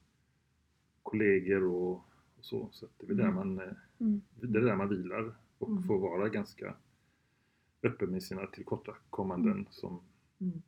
kollegor 1.18 1.64
och, 1.64 2.02
så. 2.42 2.70
Så 2.72 2.88
det 2.98 3.14
är 3.14 3.16
där 3.16 3.24
Mm. 3.24 3.36
man, 3.36 3.60
eh, 3.60 3.74
Mm. 4.00 4.22
det 4.42 4.58
är 4.58 4.62
där 4.62 4.76
man 4.76 4.90
vilar 4.90 5.36
och 5.58 5.70
Mm. 5.70 5.84
får 5.84 6.00
vara 6.00 6.30
ganska 6.30 6.76
öppen 7.84 8.10
med 8.12 8.24
sina 8.24 8.48
tillkortakommanden 8.48 9.68
som 9.70 10.02
Mm. 10.42 10.62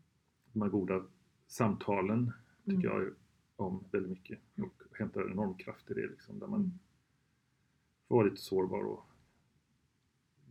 de 0.53 0.61
här 0.61 0.69
goda 0.69 1.05
samtalen 1.47 2.31
tycker 2.65 2.89
Mm. 2.89 3.03
jag 3.03 3.13
om 3.55 3.83
väldigt 3.91 4.09
mycket 4.11 4.39
och 4.57 4.97
hämtar 4.97 5.31
enorm 5.31 5.53
kraft 5.57 5.91
i 5.91 5.93
det 5.93 6.07
liksom, 6.07 6.39
där 6.39 6.47
man 6.47 6.59
Mm. 6.59 6.71
får 8.07 8.15
vara 8.15 8.25
lite 8.25 8.41
sårbar 8.41 8.83
och 8.83 9.03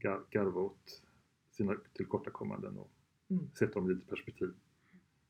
gar- 0.01 0.25
garva 0.31 0.61
åt 0.61 1.03
sina 1.51 1.77
tillkortakommanden 1.93 2.79
och 2.79 2.91
Mm. 3.31 3.51
sätta 3.55 3.75
dem 3.75 3.89
lite 3.89 4.03
i 4.03 4.07
perspektiv. 4.07 4.55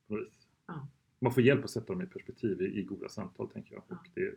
På 0.07 0.15
något 0.15 0.27
vis. 0.27 0.49
Ja. 0.67 0.89
Man 1.19 1.33
får 1.35 1.43
hjälp 1.43 1.65
att 1.65 1.71
sätta 1.71 1.93
dem 1.93 2.03
i 2.03 2.07
perspektiv 2.07 2.63
i, 2.63 2.65
i 2.81 2.83
goda 2.85 3.09
samtal 3.09 3.49
tänker 3.51 3.75
jag. 3.75 3.83
Ja. 3.89 3.97
Och 3.97 4.07
det 4.15 4.35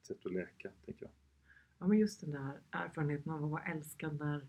ett 0.00 0.06
sätt 0.06 0.26
att 0.26 0.32
läka, 0.32 0.70
tänker 0.84 1.04
jag. 1.04 1.10
Ja, 1.78 1.86
men 1.86 1.98
just 1.98 2.20
den 2.20 2.30
där 2.30 2.52
erfarenheten 2.70 3.32
av 3.32 3.44
att 3.44 3.50
vara 3.50 3.62
älskad 3.62 4.18
när, 4.20 4.46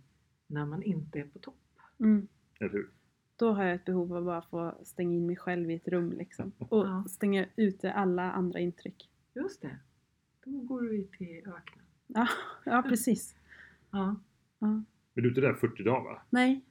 när 0.48 0.66
man 0.66 0.84
inte 0.84 1.20
är 1.20 1.24
på 1.24 1.40
topp. 1.40 1.60
Mm. 2.00 2.28
Eller 2.60 2.72
hur? 2.72 2.90
Då 3.36 3.52
har 3.52 3.64
jag 3.64 3.76
ett 3.76 3.86
behov 3.86 4.14
av 4.14 4.18
att 4.18 4.26
bara 4.26 4.42
få 4.42 4.86
stänga 4.86 5.16
in 5.16 5.26
mig 5.26 5.36
själv 5.36 5.72
i 5.72 5.74
ett 5.74 5.88
rum 5.88 6.12
liksom. 6.12 6.52
Och 6.60 6.86
Ja. 6.88 7.06
stänga 7.10 7.46
ute 7.56 7.94
alla 7.94 8.32
andra 8.32 8.60
intryck. 8.60 9.10
Just 9.34 9.62
det. 9.62 9.78
Då 10.46 10.52
går 10.52 10.82
vi 10.82 11.04
till 11.18 11.38
öknen. 11.38 11.86
Ja, 12.08 12.28
ja 12.66 12.84
precis. 12.90 13.36
Ja. 13.94 14.16
Ja. 14.60 14.68
Men 15.14 15.24
du 15.24 15.24
är 15.24 15.28
inte 15.30 15.42
där 15.42 15.54
40 15.54 15.84
dagar 15.84 16.04
va? 16.04 16.22
Nej, 16.30 16.62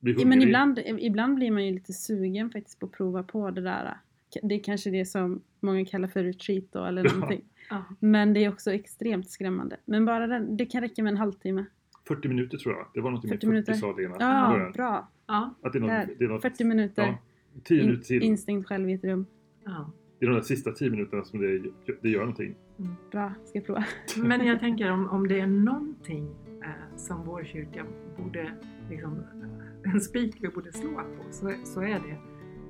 men 0.00 0.42
ibland, 0.42 0.78
ibland 0.78 1.34
blir 1.34 1.50
man 1.50 1.66
ju 1.66 1.72
lite 1.72 1.92
sugen 1.92 2.50
faktiskt 2.50 2.78
på 2.78 2.86
att 2.86 2.92
prova 2.92 3.22
på 3.22 3.50
det 3.50 3.60
där. 3.60 3.98
Det 4.42 4.54
är 4.54 4.62
kanske 4.62 4.90
det 4.90 5.04
som 5.04 5.42
många 5.60 5.84
kallar 5.84 6.08
för 6.08 6.24
retreat 6.24 6.64
då 6.70 6.84
eller 6.84 7.04
någonting. 7.04 7.44
Ja. 7.72 7.84
Men 8.00 8.32
det 8.34 8.44
är 8.44 8.48
också 8.48 8.72
extremt 8.72 9.30
skrämmande. 9.30 9.76
Men 9.84 10.04
bara 10.04 10.26
den, 10.26 10.56
det 10.56 10.66
kan 10.66 10.80
räcka 10.80 11.02
med 11.02 11.10
en 11.10 11.16
halvtimme. 11.16 11.64
40 12.08 12.28
minuter 12.28 12.58
tror 12.58 12.74
jag. 12.74 12.86
Det 12.94 13.00
var 13.00 13.10
något 13.10 13.22
med 13.24 13.28
40 13.30 13.36
40 13.40 13.46
minuter. 13.46 13.72
sa 13.74 13.92
Lena 13.92 14.14
i 14.14 14.16
Ja, 14.20 14.70
bra. 14.74 15.08
ja. 15.26 15.54
Att 15.62 15.72
det 15.72 15.78
är 15.78 15.80
något, 15.80 15.90
Där. 15.90 16.08
det 16.18 16.24
är 16.24 16.28
något, 16.28 16.42
40 16.42 16.64
minuter. 16.64 17.02
Ja, 17.02 17.18
10 17.64 17.82
minuter 17.82 18.04
till. 18.04 18.22
Instängd 18.22 18.66
själv 18.66 18.90
i 18.90 18.92
ett 18.92 19.04
rum. 19.04 19.26
ja. 19.64 19.90
Det 20.18 20.26
är 20.26 20.30
de 20.30 20.34
där 20.36 20.42
sista 20.42 20.72
10 20.72 20.90
minuterna 20.90 21.24
som 21.24 21.40
det, 21.40 21.62
det 22.02 22.08
gör 22.08 22.20
någonting. 22.20 22.54
Bra, 23.10 23.32
ska 23.44 23.58
jag 23.58 23.66
prova. 23.66 23.84
Men 24.16 24.46
jag 24.46 24.60
tänker 24.60 24.90
om, 24.90 25.08
om 25.08 25.28
det 25.28 25.40
är 25.40 25.46
någonting 25.46 26.28
eh, 26.64 26.96
som 26.96 27.24
vår 27.24 27.44
kyrka 27.44 27.84
borde, 28.18 28.52
liksom, 28.90 29.18
eh, 29.84 29.92
en 29.92 30.00
spik 30.00 30.36
vi 30.40 30.48
borde 30.48 30.72
slå 30.72 30.90
på, 30.94 31.32
så, 31.32 31.52
så 31.64 31.80
är 31.80 31.88
det 32.00 32.16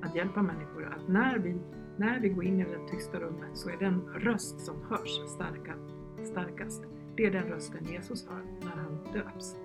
att 0.07 0.15
hjälpa 0.15 0.41
människor 0.41 0.85
att 0.85 1.07
när 1.07 1.37
vi, 1.39 1.55
när 1.97 2.19
vi 2.19 2.29
går 2.29 2.43
in 2.43 2.59
i 2.59 2.63
det 2.63 2.87
tysta 2.91 3.19
rummet 3.19 3.57
så 3.57 3.69
är 3.69 3.77
den 3.77 4.01
röst 4.01 4.59
som 4.59 4.81
hörs 4.89 5.29
starka, 5.29 5.75
starkast. 6.23 6.83
Det 7.15 7.25
är 7.25 7.31
den 7.31 7.47
rösten 7.47 7.85
Jesus 7.91 8.27
hör 8.27 8.43
när 8.61 8.75
han 8.75 8.99
döps. 9.13 9.55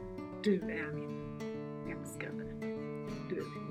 Du 0.43 0.55
är 0.55 0.93
min 0.95 1.39
älskade. 1.91 2.45
Du 3.29 3.37
är 3.37 3.61
min 3.61 3.68